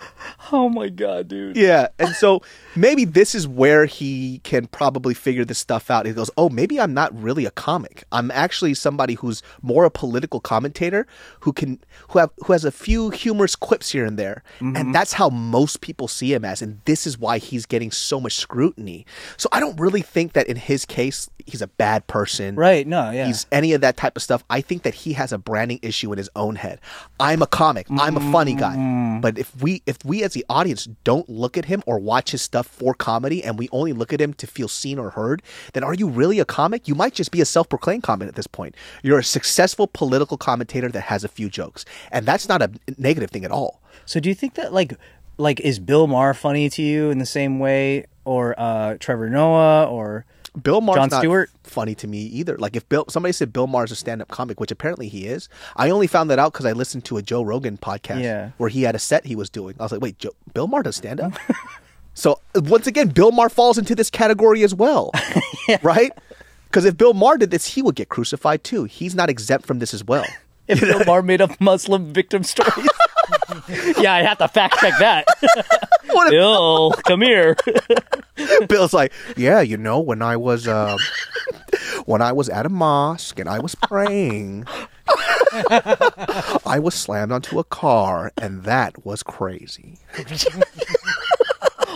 [0.52, 1.56] Oh my god, dude.
[1.56, 2.42] Yeah, and so
[2.76, 6.06] maybe this is where he can probably figure this stuff out.
[6.06, 8.04] He goes, "Oh, maybe I'm not really a comic.
[8.12, 11.06] I'm actually somebody who's more a political commentator
[11.42, 14.92] who can who have who has a few humorous quips here and there." And mm-hmm.
[14.92, 18.34] that's how most people see him as, and this is why he's getting so much
[18.34, 19.06] scrutiny.
[19.38, 22.56] So I don't really think that in his case he's a bad person.
[22.56, 23.28] Right, no, yeah.
[23.28, 24.44] He's any of that type of stuff.
[24.50, 26.80] I think that he has a branding issue in his own head.
[27.20, 27.88] I'm a comic.
[27.92, 29.20] I'm a funny guy.
[29.22, 32.42] But if we if we as the audience don't look at him or watch his
[32.42, 35.44] stuff for comedy and we only look at him to feel seen or heard,
[35.74, 36.88] then are you really a comic?
[36.88, 38.76] You might just be a self-proclaimed comic at this point.
[39.04, 41.84] You're a successful political commentator that has a few jokes.
[42.12, 43.82] And that's not a negative thing at all.
[44.06, 44.94] So do you think that like
[45.38, 49.86] like is Bill Maher funny to you in the same way or uh Trevor Noah
[49.86, 50.26] or
[50.62, 51.50] Bill Maher's Jon not Stewart?
[51.64, 52.58] funny to me either.
[52.58, 55.50] Like if Bill, somebody said Bill Maher's a stand-up comic, which apparently he is.
[55.76, 58.52] I only found that out because I listened to a Joe Rogan podcast Yeah.
[58.58, 59.76] where he had a set he was doing.
[59.80, 61.34] I was like, wait, Joe, Bill Maher does stand-up?
[62.14, 65.12] so once again, Bill Maher falls into this category as well,
[65.84, 66.12] right?
[66.66, 68.84] Because if Bill Maher did this, he would get crucified too.
[68.86, 70.26] He's not exempt from this as well.
[70.70, 72.88] If Bill Maher made up Muslim victim stories.
[73.98, 75.26] yeah, I have to fact check that.
[76.30, 77.56] Bill, come here.
[78.68, 80.98] Bill's like, yeah, you know, when I was uh,
[82.06, 84.66] when I was at a mosque and I was praying,
[86.66, 89.98] I was slammed onto a car, and that was crazy.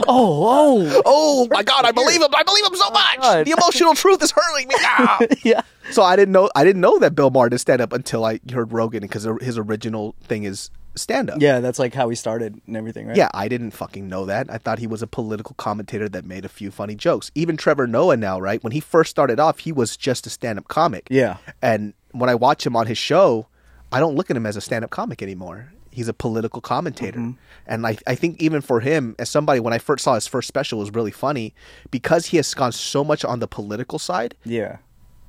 [0.08, 1.86] Oh, oh, oh my God!
[1.86, 2.30] I believe him.
[2.36, 3.18] I believe him so oh much.
[3.18, 3.46] God.
[3.46, 5.20] The emotional truth is hurting me now.
[5.44, 5.62] yeah.
[5.92, 6.50] So I didn't know.
[6.56, 9.58] I didn't know that Bill Maher did stand up until I heard Rogan because his
[9.58, 11.42] original thing is stand up.
[11.42, 13.18] Yeah, that's like how he started and everything, right?
[13.18, 14.50] Yeah, I didn't fucking know that.
[14.50, 17.32] I thought he was a political commentator that made a few funny jokes.
[17.36, 18.64] Even Trevor Noah now, right?
[18.64, 21.08] When he first started off, he was just a stand-up comic.
[21.10, 21.38] Yeah.
[21.62, 23.48] And when I watch him on his show,
[23.92, 25.72] I don't look at him as a stand-up comic anymore.
[25.94, 27.20] He's a political commentator.
[27.20, 27.38] Mm-hmm.
[27.68, 30.48] And I, I think even for him, as somebody, when I first saw his first
[30.48, 31.54] special, it was really funny
[31.92, 34.36] because he has gone so much on the political side.
[34.44, 34.78] Yeah.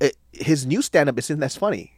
[0.00, 1.92] It, his new stand-up isn't as funny.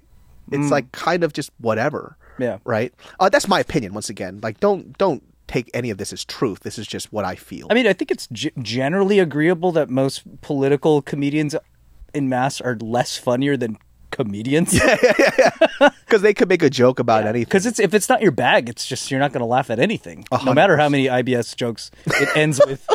[0.52, 0.70] It's Mm.
[0.70, 2.58] like kind of just whatever Yeah.
[2.64, 2.92] right?
[3.18, 3.94] Uh, that's my opinion.
[3.94, 6.60] Once again, like don't don't take any of this as truth.
[6.60, 7.66] This is just what I feel.
[7.70, 11.54] I mean, I think it's g- generally agreeable that most political comedians
[12.14, 13.78] in mass are less funnier than
[14.16, 14.72] comedians.
[14.72, 15.90] Yeah, yeah, yeah.
[16.04, 17.44] because they could make a joke about anything.
[17.44, 19.78] Because it's if it's not your bag, it's just you're not going to laugh at
[19.78, 22.86] anything, no matter how many IBS jokes it ends with.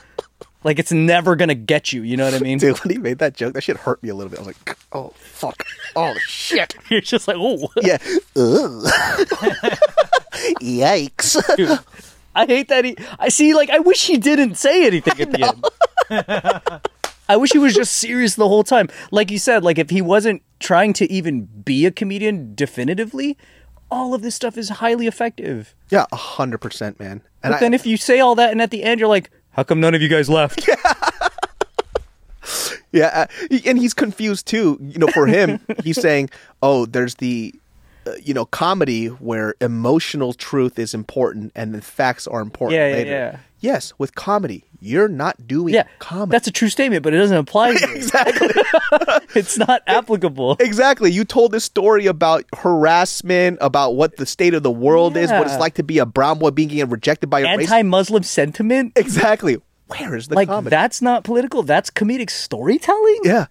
[0.64, 2.02] like it's never going to get you.
[2.02, 2.58] You know what I mean?
[2.58, 4.38] Dude, when he made that joke, that shit hurt me a little bit.
[4.38, 5.64] I was like, oh fuck,
[5.96, 6.74] oh shit.
[6.90, 7.98] You're just like, oh Yeah.
[10.60, 11.56] Yikes.
[11.56, 11.78] Dude,
[12.34, 12.96] I hate that he.
[13.18, 13.54] I see.
[13.54, 16.80] Like, I wish he didn't say anything at the end.
[17.28, 18.88] I wish he was just serious the whole time.
[19.10, 23.36] Like you said, like if he wasn't trying to even be a comedian definitively,
[23.90, 25.74] all of this stuff is highly effective.
[25.90, 27.22] Yeah, a hundred percent, man.
[27.42, 29.30] And but I, then if you say all that and at the end you're like,
[29.52, 30.68] how come none of you guys left?
[32.92, 34.78] yeah, uh, and he's confused too.
[34.80, 36.30] You know, for him, he's saying,
[36.62, 37.54] "Oh, there's the."
[38.06, 42.88] uh, You know, comedy where emotional truth is important and the facts are important Yeah,
[42.96, 43.38] yeah, yeah.
[43.60, 46.30] Yes, with comedy, you're not doing yeah, comedy.
[46.30, 47.70] that's a true statement, but it doesn't apply.
[47.98, 48.48] Exactly.
[49.34, 50.56] it's not applicable.
[50.60, 51.10] Exactly.
[51.10, 55.46] You told this story about harassment, about what the state of the world is, what
[55.46, 57.70] it's like to be a brown boy being rejected by a race.
[57.70, 58.92] Anti-Muslim sentiment.
[58.96, 59.58] Exactly.
[59.88, 60.70] Where is the like comedy?
[60.70, 61.62] that's not political.
[61.62, 63.20] That's comedic storytelling.
[63.24, 63.46] Yeah.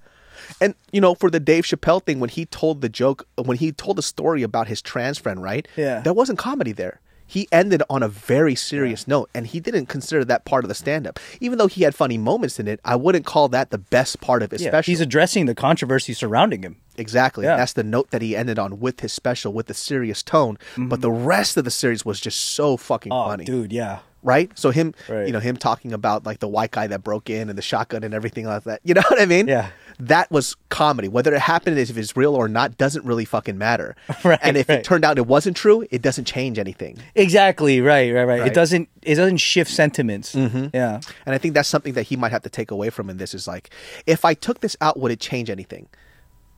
[0.62, 3.72] And you know, for the Dave Chappelle thing, when he told the joke, when he
[3.72, 5.68] told the story about his trans friend, right?
[5.76, 6.00] Yeah.
[6.02, 7.02] There wasn't comedy there.
[7.30, 10.76] He ended on a very serious note, and he didn't consider that part of the
[10.76, 11.20] stand-up.
[11.42, 14.42] Even though he had funny moments in it, I wouldn't call that the best part
[14.42, 14.92] of his Yeah, special.
[14.92, 16.78] he's addressing the controversy surrounding him.
[16.98, 17.46] Exactly.
[17.46, 17.58] Yeah.
[17.58, 20.58] That's the note that he ended on with his special, with the serious tone.
[20.78, 23.28] But the rest of the series was just so fucking Mm-hmm.
[23.28, 23.44] Oh, funny.
[23.46, 24.00] dude, yeah.
[24.24, 24.50] Right?
[24.58, 25.28] So him, Right.
[25.28, 28.04] you know, him talking about like the white guy that broke in and the shotgun
[28.04, 28.82] and everything like that.
[28.84, 29.48] You know what I mean?
[29.48, 29.70] Yeah.
[30.00, 31.08] That was comedy.
[31.08, 33.96] Whether it happened, if it's real or not, doesn't really fucking matter.
[34.24, 34.80] Right, And if right.
[34.80, 36.98] it turned out it wasn't true, it doesn't change anything.
[37.16, 37.82] Exactly.
[37.82, 38.14] Right.
[38.14, 38.24] Right.
[38.26, 38.40] Right.
[38.42, 38.48] Right.
[38.48, 38.90] It doesn't.
[39.02, 40.36] It doesn't shift sentiments.
[40.36, 40.72] Mhm.
[40.74, 41.00] Yeah.
[41.26, 43.34] And I think that's something that he might have to take away from in this
[43.34, 43.70] is like,
[44.06, 45.88] if I took this out, would it change anything?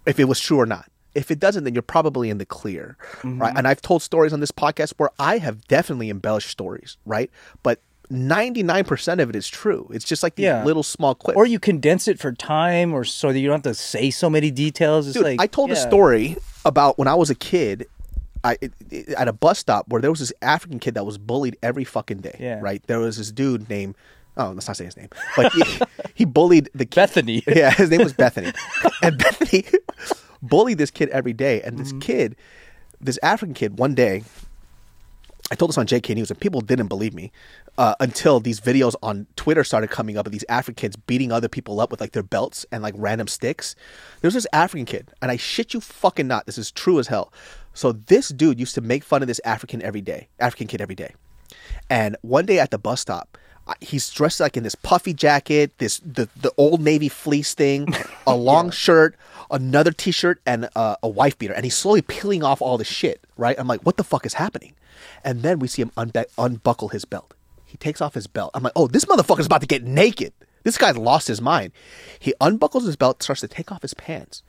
[0.06, 0.90] If it was true or not?
[1.16, 3.42] If it doesn't, then you're probably in the clear, Mm-hmm.
[3.42, 3.54] right?
[3.58, 7.32] And I've told stories on this podcast where I have definitely embellished stories, right?
[7.64, 7.82] But
[8.12, 9.88] 99% of it is true.
[9.94, 10.64] It's just like these Yeah.
[10.64, 11.38] little small clips.
[11.38, 14.30] Or you condense it for time, or so that you don't have to say so
[14.30, 15.08] many details.
[15.08, 17.86] It's Dude, like I told a story about when I was a kid.
[18.44, 21.18] I it- it- at a bus stop where there was this African kid that was
[21.18, 22.38] bullied every fucking day.
[22.40, 22.60] Yeah.
[22.62, 22.82] Right.
[22.88, 23.96] There was this dude named.
[24.38, 25.10] Oh, let's not say his name.
[25.36, 25.64] But he,
[26.16, 26.96] he bullied the kid.
[26.96, 27.44] Bethany.
[27.48, 28.54] Yeah, his name was Bethany,
[29.04, 29.66] and Bethany
[30.42, 31.62] bullied this kid every day.
[31.62, 31.84] And Mm-hmm.
[32.00, 32.36] this kid,
[33.02, 34.24] this African kid one day.
[35.52, 37.32] I told this on JK News, and people didn't believe me
[37.80, 41.48] uh, until these videos on Twitter started coming up of these African kids beating other
[41.48, 43.74] people up with like their belts and like random sticks.
[44.20, 47.32] There's this African kid, and I shit you fucking not, this is true as hell.
[47.74, 50.94] So this dude used to make fun of this African every day, African kid every
[50.94, 51.16] day.
[51.90, 53.38] And one day at the bus stop,
[53.80, 57.88] he's dressed like in this puffy jacket, this the the old navy fleece thing,
[58.28, 59.16] a long shirt,
[59.52, 63.24] another t-shirt, and uh, a wife beater, and he's slowly peeling off all the shit.
[63.38, 63.58] Right?
[63.58, 64.76] I'm like, what the fuck is happening?
[65.24, 67.36] And then we see him unbe- unbuckle his belt.
[67.70, 68.50] He takes off his belt.
[68.56, 70.34] I'm like, oh, this motherfucker's about to get naked.
[70.64, 71.72] This guy's lost his mind.
[72.18, 74.42] He unbuckles his belt, starts to take off his pants,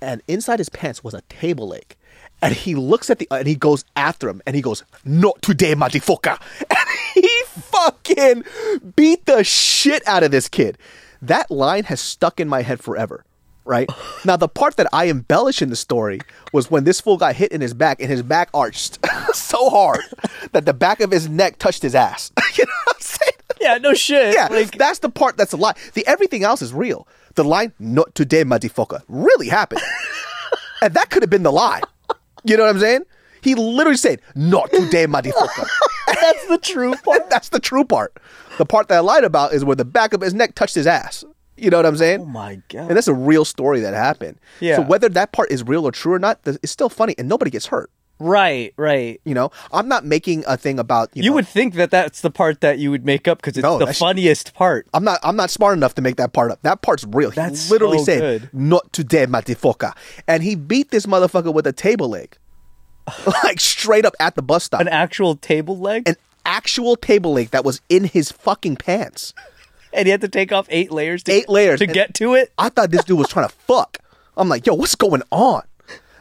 [0.00, 1.96] and inside his pants was a table leg.
[2.40, 5.74] And he looks at the and he goes after him and he goes, "Not today,
[5.74, 8.44] motherfucker!" And he fucking
[8.96, 10.78] beat the shit out of this kid.
[11.20, 13.24] That line has stuck in my head forever.
[13.64, 13.88] Right
[14.24, 16.20] now, the part that I embellish in the story
[16.52, 18.98] was when this fool got hit in his back and his back arched
[19.32, 20.00] so hard
[20.50, 22.32] that the back of his neck touched his ass.
[22.56, 23.32] you know what I'm saying?
[23.60, 24.34] Yeah, no shit.
[24.34, 25.74] Yeah, that's the part that's a lie.
[25.94, 27.06] The everything else is real.
[27.34, 29.82] The line "Not today, motherfucker" really happened,
[30.82, 31.82] and that could have been the lie.
[32.44, 33.02] You know what I'm saying?
[33.42, 35.68] He literally said, "Not today, motherfucker."
[36.08, 37.30] That's the true part.
[37.30, 38.16] that's the true part.
[38.58, 40.86] The part that I lied about is where the back of his neck touched his
[40.86, 41.24] ass.
[41.62, 42.20] You know what I'm saying?
[42.20, 42.88] Oh my god!
[42.88, 44.38] And that's a real story that happened.
[44.60, 44.76] Yeah.
[44.76, 47.50] So whether that part is real or true or not, it's still funny, and nobody
[47.50, 47.90] gets hurt.
[48.18, 49.20] Right, right.
[49.24, 51.22] You know, I'm not making a thing about you.
[51.22, 53.62] You, know, would think that that's the part that you would make up because it's
[53.62, 54.86] No, the funniest part.
[54.94, 55.18] I'm not.
[55.22, 56.62] I'm not smart enough to make that part up.
[56.62, 57.30] That part's real.
[57.30, 58.50] He That's literally so said, good.
[58.52, 59.92] "Not today, motherfucker,"
[60.28, 62.36] and he beat this motherfucker with a table leg,
[63.44, 64.80] like straight up at the bus stop.
[64.80, 69.32] An actual table leg, An actual table leg that was in his fucking pants.
[69.94, 71.22] And he had to take off eight layers.
[71.24, 72.52] To, Eight layers to And get to it.
[72.58, 73.98] I thought this dude was trying to fuck.
[74.36, 75.62] I'm like, yo, what's going on?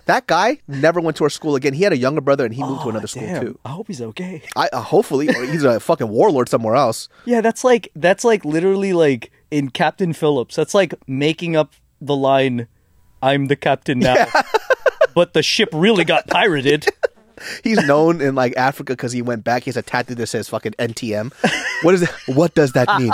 [0.05, 1.74] That guy never went to our school again.
[1.74, 3.59] He had a younger brother, and he moved to another school Damn, too.
[3.63, 4.41] I hope he's okay.
[4.55, 7.07] I uh, hopefully or he's a fucking warlord somewhere else.
[7.26, 10.55] Yeah, that's like that's like literally like in Captain Phillips.
[10.55, 12.67] That's like making up the line,
[13.22, 14.26] "I'm the captain now,"
[15.15, 16.88] but the ship really got pirated.
[17.63, 19.63] He's known in like Africa because he went back.
[19.63, 21.33] He has a tattoo that says fucking NTM.
[21.83, 22.09] What is it?
[22.27, 23.11] What does that mean?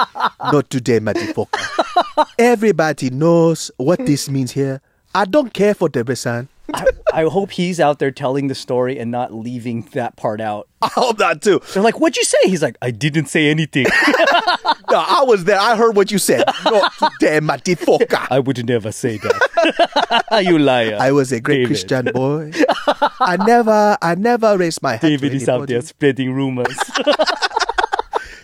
[0.51, 2.28] Not today, motherfucker.
[2.38, 4.82] Everybody knows what this means here.
[5.15, 6.47] I don't care for Debesan.
[6.74, 10.68] I, I hope he's out there telling the story and not leaving that part out.
[10.82, 11.61] I hope not too.
[11.74, 13.86] They're like, "What'd you say?" He's like, "I didn't say anything.
[14.89, 15.59] No, I was there.
[15.59, 16.45] I heard what you said.
[16.63, 18.26] Not today, motherfucker.
[18.32, 20.39] I would never say that.
[20.45, 21.68] you liar." I was a great David.
[21.68, 22.51] Christian boy.
[23.20, 25.01] I never, I never raised my hand.
[25.01, 26.78] David to is out there spreading rumors.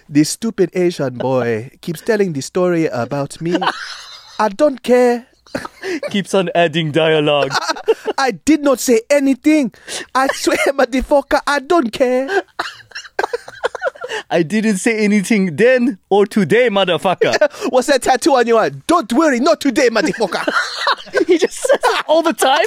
[0.09, 3.57] This stupid Asian boy keeps telling the story about me.
[4.37, 5.25] I don't care.
[6.09, 7.51] Keeps on adding dialogue.
[8.17, 9.73] I did not say anything.
[10.15, 12.43] I swear, motherfucker, I don't care.
[14.29, 17.35] I didn't say anything then or today, motherfucker.
[17.71, 18.83] What's that tattoo on your arm?
[18.87, 20.43] Don't worry, not today, motherfucker.
[21.27, 22.65] he just says it all the time.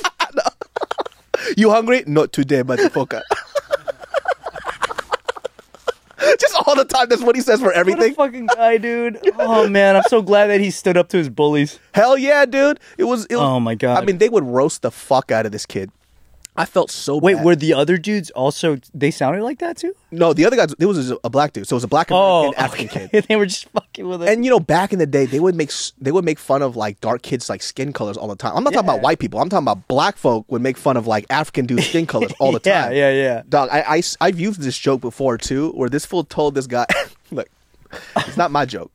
[1.56, 2.04] you hungry?
[2.06, 3.22] Not today, motherfucker.
[6.40, 7.08] Just all the time.
[7.08, 8.14] That's what he says for everything.
[8.14, 9.20] fucking guy, dude.
[9.38, 11.78] Oh man, I'm so glad that he stood up to his bullies.
[11.92, 12.80] Hell yeah, dude.
[12.98, 13.26] It was.
[13.26, 14.02] It was Oh my god.
[14.02, 15.90] I mean, they would roast the fuck out of this kid.
[16.58, 17.44] I felt so Wait, bad.
[17.44, 18.78] were the other dudes also?
[18.94, 19.92] They sounded like that too.
[20.10, 20.74] no, the other guys.
[20.78, 23.10] It was a black dude, so it was a black American oh, African kid.
[23.12, 24.28] Oh, they were just fucking with it.
[24.28, 26.76] And you know, back in the day, they would make they would make fun of
[26.76, 28.52] like dark kids like skin colors all the time.
[28.56, 29.40] I'm not talking about white people.
[29.40, 32.52] I'm talking about black folk would make fun of like African dudes skin colors all
[32.52, 32.92] the Yeah, time.
[32.92, 33.22] yeah, yeah.
[33.22, 33.42] Yeah.
[33.48, 36.66] Dog, I, I, I have used this joke before too, where this fool told this
[36.66, 36.86] guy,
[37.30, 37.48] look,
[38.16, 38.90] it's not my joke,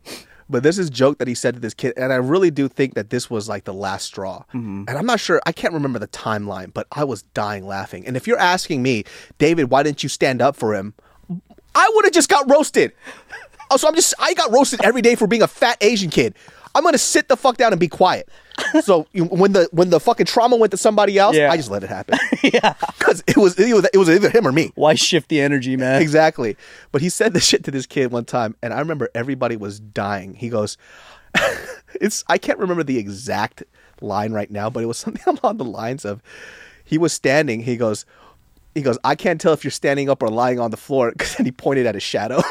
[0.51, 2.93] but this is joke that he said to this kid, and I really do think
[2.95, 4.43] that this was like the last straw.
[4.53, 4.83] Mm-hmm.
[4.87, 8.05] And I'm not sure, I can't remember the timeline, but I was dying laughing.
[8.05, 9.05] And if you're asking me,
[9.37, 10.93] David, why didn't you stand up for him?
[11.73, 12.91] I would have just got roasted.
[13.73, 16.35] Oh, so I'm just I got roasted every day for being a fat Asian kid.
[16.73, 18.29] I'm gonna sit the fuck down and be quiet.
[18.83, 21.51] So you, when the when the fucking trauma went to somebody else, Yeah.
[21.51, 22.17] I just let it happen.
[22.43, 24.71] yeah, because it was it was it was either him or me.
[24.75, 26.01] Why shift the energy, man?
[26.01, 26.55] Exactly.
[26.91, 29.79] But he said this shit to this kid one time, and I remember everybody was
[29.79, 30.33] dying.
[30.35, 30.77] He goes,
[31.95, 33.63] "It's I can't remember the exact
[34.01, 36.21] line right now, but it was something along the lines of
[36.83, 37.61] he was standing.
[37.63, 38.05] He goes."
[38.73, 41.35] He goes, I can't tell if you're standing up or lying on the floor because
[41.35, 42.41] then he pointed at his shadow.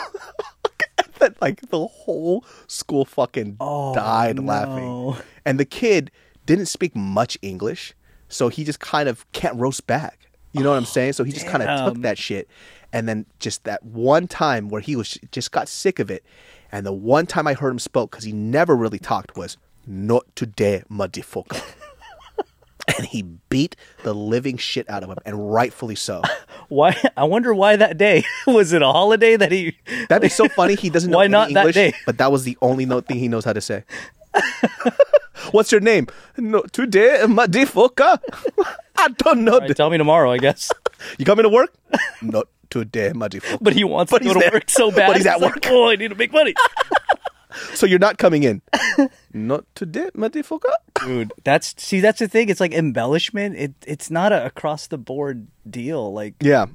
[1.21, 5.17] And, like the whole school fucking oh, died laughing.
[5.45, 6.11] And the kid
[6.47, 7.95] didn't speak much English,
[8.29, 10.31] so he just kind of can't roast back.
[10.53, 11.13] You know what I'm oh, saying?
[11.13, 12.49] So he just kind of took that shit.
[12.93, 16.25] And then just that one time where he was just got sick of it.
[16.73, 19.57] And the one time I heard him spoke, because he never really talked, was
[19.87, 21.63] not today, motherfucker.
[22.97, 26.23] and he beat the living shit out of him, and rightfully so.
[26.71, 26.97] Why?
[27.17, 29.77] I wonder why that day was it a holiday that he?
[30.09, 30.75] That'd be so funny.
[30.77, 31.93] He doesn't know Why not that English, day?
[32.07, 33.85] but that was the only no- thing he knows how to say.
[35.53, 36.07] What's your name?
[36.37, 38.19] No, today, motherfucker.
[38.97, 39.59] I don't know.
[39.59, 40.71] Right, tell me tomorrow, I guess.
[41.19, 41.75] You coming to work?
[42.23, 43.59] Not today, motherfucker.
[43.61, 44.51] But he wants But to go to there.
[44.53, 45.09] work so bad.
[45.09, 45.67] But he's at like, work.
[45.69, 46.55] oh, I need to make money.
[47.75, 48.63] So you're not coming in?
[49.33, 50.73] Not today, motherfucker.
[51.05, 52.49] Dude, that's see, that's the thing.
[52.49, 53.57] It's like embellishment.
[53.57, 56.13] It it's not a across the board deal.
[56.13, 56.67] Like Yeah.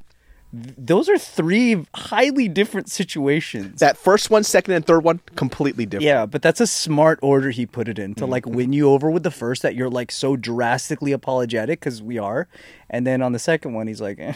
[0.54, 3.80] those are three highly different situations.
[3.82, 6.06] That first one, second, and third one, completely different.
[6.06, 8.56] Yeah, but that's a smart order he put it in to like Mm-hmm.
[8.56, 12.48] win you over with the first that you're like so drastically apologetic because we are,
[12.90, 14.34] and then on the second one he's like, eh.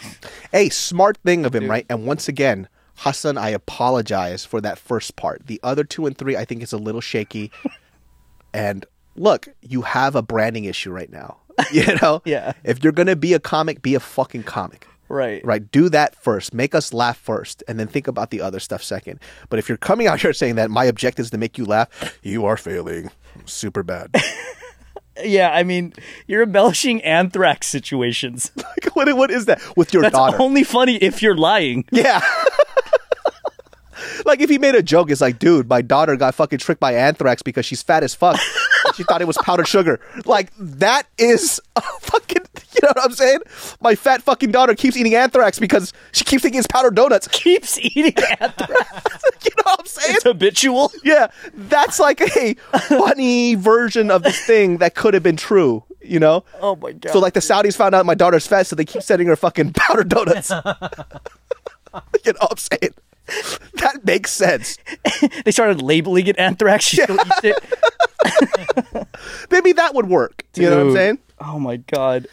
[0.52, 1.86] Hey, smart thing of him, right?
[1.90, 2.68] And once again,
[3.00, 5.48] Hassan, I apologize for that first part.
[5.48, 7.52] The other two and three, I think is a little shaky.
[8.54, 8.86] and
[9.16, 11.38] look, you have a branding issue right now.
[11.74, 12.22] You know?
[12.24, 12.54] Yeah.
[12.64, 14.88] If you're gonna be a comic, be a fucking comic.
[15.10, 15.70] right, Right.
[15.70, 16.54] Do that first.
[16.54, 19.20] Make us laugh first, and then think about the other stuff second.
[19.50, 21.90] But if you're coming out here saying that my objective is to make you laugh,
[22.24, 23.12] you are failing.
[23.46, 24.16] Super bad.
[25.24, 25.50] yeah.
[25.52, 25.94] I mean,
[26.28, 28.52] you're embellishing anthrax situations.
[28.56, 30.38] Like, what, what is that with your That's daughter?
[30.42, 31.84] only funny if you're lying.
[31.92, 32.22] Yeah.
[34.26, 36.94] Like if he made a joke, it's like, dude, my daughter got fucking tricked by
[36.94, 38.40] anthrax because she's fat as fuck.
[38.96, 40.00] she thought it was powdered sugar.
[40.26, 42.46] Like that is a fucking.
[42.72, 43.40] You know what I'm saying?
[43.82, 47.28] My fat fucking daughter keeps eating anthrax because she keeps thinking it's powdered donuts.
[47.32, 48.54] Keeps eating anthrax.
[49.44, 50.16] you know what I'm saying?
[50.16, 50.92] It's habitual.
[51.04, 52.54] Yeah, that's like a
[52.88, 55.84] funny version of this thing that could have been true.
[56.02, 56.46] You know?
[56.62, 57.12] Oh my god.
[57.12, 59.74] So like the Saudis found out my daughter's fat, so they keep sending her fucking
[59.74, 60.50] powdered donuts.
[60.50, 60.62] you know
[62.40, 62.94] what I'm saying?
[63.80, 64.78] That makes sense.
[65.46, 66.86] they started labeling it anthrax.
[66.88, 69.08] Still eats it.
[69.52, 70.44] Maybe that would work.
[70.54, 71.20] Do you know what I'm saying?
[71.40, 72.28] Oh my god.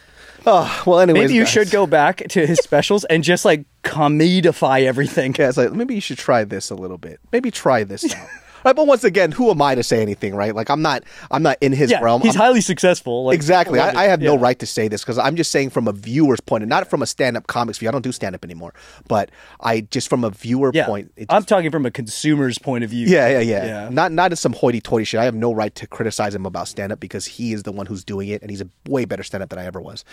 [0.45, 0.99] Oh well.
[1.01, 1.51] Anyways, Maybe you guys.
[1.53, 5.35] should go back to his specials and just like comedify everything.
[5.39, 7.21] Yeah, it's like maybe you should try this a little bit.
[7.33, 8.29] Maybe try this out.
[8.67, 10.35] Right, but once again, who am I to say anything?
[10.35, 10.55] Right?
[10.55, 11.05] Like I'm not.
[11.31, 12.21] I'm not in his yeah, realm.
[12.23, 13.25] he's I'm- highly successful.
[13.25, 13.81] Like, exactly.
[13.81, 16.41] I, I have no right to say this because I'm just saying from a viewer's
[16.41, 17.89] point, and not from a stand-up comics view.
[17.89, 18.75] I don't do stand-up anymore,
[19.09, 19.31] but
[19.61, 21.13] I just from a viewer Yeah, point.
[21.17, 23.07] It I'm talking from a consumer's point of view.
[23.07, 23.89] Yeah, yeah, yeah, Yeah.
[23.91, 25.21] Not not as some hoity-toity shit.
[25.21, 28.05] I have no right to criticize him about stand-up because he is the one who's
[28.05, 30.05] doing it, and he's a way better stand-up than I ever was.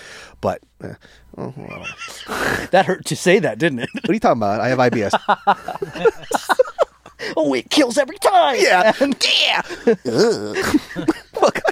[0.42, 0.94] But eh,
[1.38, 1.86] oh, well.
[2.72, 3.90] That hurt to say that, didn't it?
[3.94, 4.62] what are you talking about?
[4.62, 5.14] I have IBS.
[7.38, 8.58] oh, it kills every time.
[8.60, 9.14] yeah, man.
[9.46, 10.64] yeah.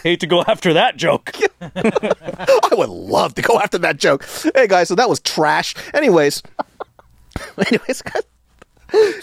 [0.03, 1.31] Hate to go after that joke.
[1.61, 4.25] I would love to go after that joke.
[4.55, 5.75] Hey guys, so that was trash.
[5.93, 6.41] Anyways,
[7.57, 8.23] anyways, guys,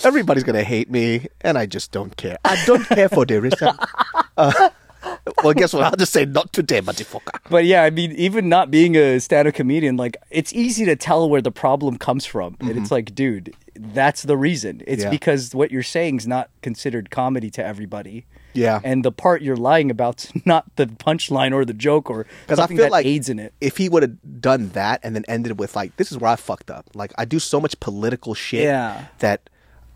[0.05, 2.39] everybody's gonna hate me, and I just don't care.
[2.45, 3.71] I don't care for the reason.
[4.37, 4.71] Uh,
[5.43, 5.85] well, guess what?
[5.85, 7.39] I'll just say not today, motherfucker.
[7.51, 11.29] But yeah, I mean, even not being a stand-up comedian, like it's easy to tell
[11.29, 14.83] where the problem comes from, and it's like, dude, that's the reason.
[14.87, 15.05] It's.
[15.05, 15.11] Yeah.
[15.11, 18.27] because what you're saying is not considered comedy to everybody.
[18.55, 18.81] Yeah.
[18.83, 22.67] and the part you're lying about's not the punchline or the joke or Because I
[22.67, 23.53] feel that like aids in it.
[23.61, 26.37] if he would have done that and then ended with like, "This is where I
[26.37, 29.07] fucked up." Like I do so much political shit Yeah.
[29.21, 29.49] that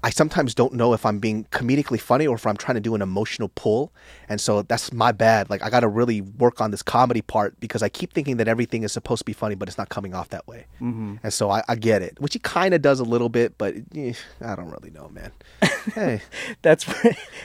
[0.05, 2.95] I sometimes don't know if I'm being comedically funny or if I'm trying to do
[2.97, 3.93] an emotional pull,
[4.29, 5.49] and so that's my bad.
[5.49, 8.49] Like I got to really work on this comedy part because I keep thinking that
[8.49, 10.67] everything is supposed to be funny, but it's not coming off that way.
[10.81, 11.21] Mhm.
[11.23, 13.75] And so I, I get it, which he kind of does a little bit, but
[13.97, 15.31] eh, I don't really know, man.
[15.95, 16.21] hey,
[16.63, 16.85] That's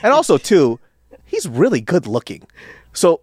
[0.02, 0.80] and also too,
[1.24, 2.42] he's really good looking.
[2.92, 3.20] So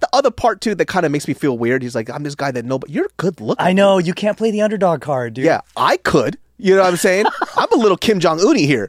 [0.00, 1.82] the other part too that kind of makes me feel weird.
[1.82, 2.92] He's like, I'm this guy that nobody.
[2.94, 3.66] You're good looking.
[3.66, 5.44] I know you can't play the underdog card, dude.
[5.44, 6.38] Yeah, I could.
[6.58, 7.26] You know what I'm saying?
[7.56, 8.88] I'm a little Kim Jong Uni here.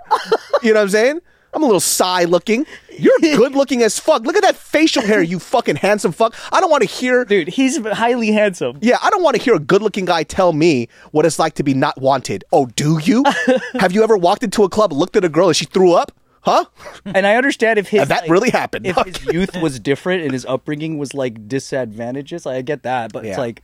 [0.64, 1.20] You know what I'm saying?
[1.54, 2.66] I'm a little Psy looking.
[2.98, 4.24] You're good looking as fuck.
[4.24, 6.36] Look at that facial hair, you fucking handsome fuck.
[6.52, 7.26] I don't want to hear.
[7.26, 8.78] Dude, he's highly handsome.
[8.82, 11.56] Yeah, I don't want to hear a good looking guy tell me what it's like
[11.56, 12.44] to be not wanted.
[12.52, 13.24] Oh, do you?
[13.80, 16.12] Have you ever walked into a club, looked at a girl, and she threw up?
[16.42, 16.66] Huh?
[17.06, 18.86] And I understand if his that like, really happened.
[18.86, 23.12] If his youth was different and his upbringing was like disadvantageous, I get that.
[23.12, 23.32] But Yeah.
[23.32, 23.62] it's like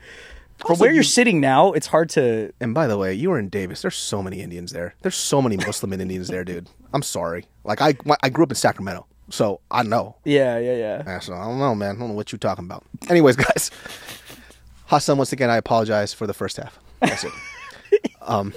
[0.58, 2.54] from Also, where you're sitting now, it's hard to.
[2.60, 3.82] And by the way, you were in Davis.
[3.82, 4.96] There's so many Indians there.
[5.02, 6.70] There's so many Muslim Indians there, dude.
[6.94, 7.46] I'm sorry.
[7.64, 10.16] Like I, I grew up in Sacramento, so I know.
[10.24, 11.04] Yeah, yeah, yeah.
[11.06, 11.98] Yeah, so I don't know, man.
[11.98, 12.84] I don't know what you're talking about.
[13.10, 13.70] Anyways, guys,
[14.86, 16.80] Hassan, once again, I apologize for the first half.
[17.02, 17.32] That's it.
[18.22, 18.54] um,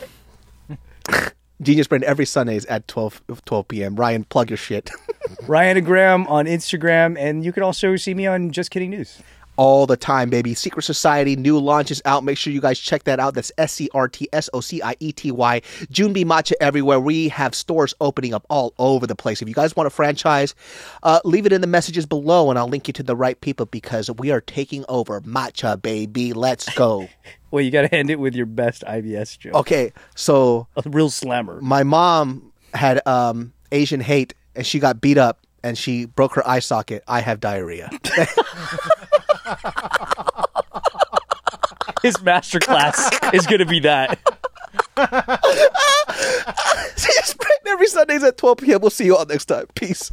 [1.60, 3.96] Genius Brain every Sundays at 12, 12 p.m.
[3.96, 4.90] Ryan, plug your shit.
[5.48, 9.20] Ryan Graham on Instagram, and you can also see me on Just Kidding News.
[9.58, 10.54] All the time, baby.
[10.54, 12.24] Secret Society, new launches out.
[12.24, 13.34] Make sure you guys check that out.
[13.34, 15.60] That's S C R T S O C I E T Y.
[15.92, 17.00] Junbi Matcha everywhere.
[17.00, 19.42] We have stores opening up all over the place.
[19.42, 20.54] If you guys want a franchise,
[21.02, 23.66] uh, leave it in the messages below and I'll link you to the right people
[23.66, 26.32] because we are taking over matcha, baby.
[26.32, 27.08] Let's go.
[27.50, 29.54] Well, you got to end it with your best IBS joke.
[29.54, 31.58] Okay, so a real slammer.
[31.62, 36.46] My mom had um, Asian hate, and she got beat up, and she broke her
[36.46, 37.02] eye socket.
[37.08, 37.90] I have diarrhea.
[42.02, 44.18] His masterclass is going to be that.
[47.66, 48.80] Every Sundays at 12 p.m.
[48.80, 49.66] We'll see you all next time.
[49.74, 50.10] Peace.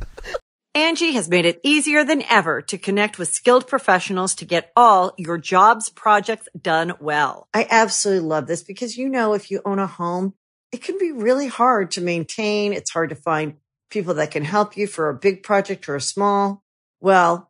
[0.75, 5.13] Angi has made it easier than ever to connect with skilled professionals to get all
[5.17, 7.47] your jobs projects done well.
[7.53, 10.33] I absolutely love this because, you know, if you own a home,
[10.73, 12.73] it can be really hard to maintain.
[12.73, 13.55] It's hard to find
[13.89, 16.61] people that can help you for a big project or a small.
[16.99, 17.49] Well,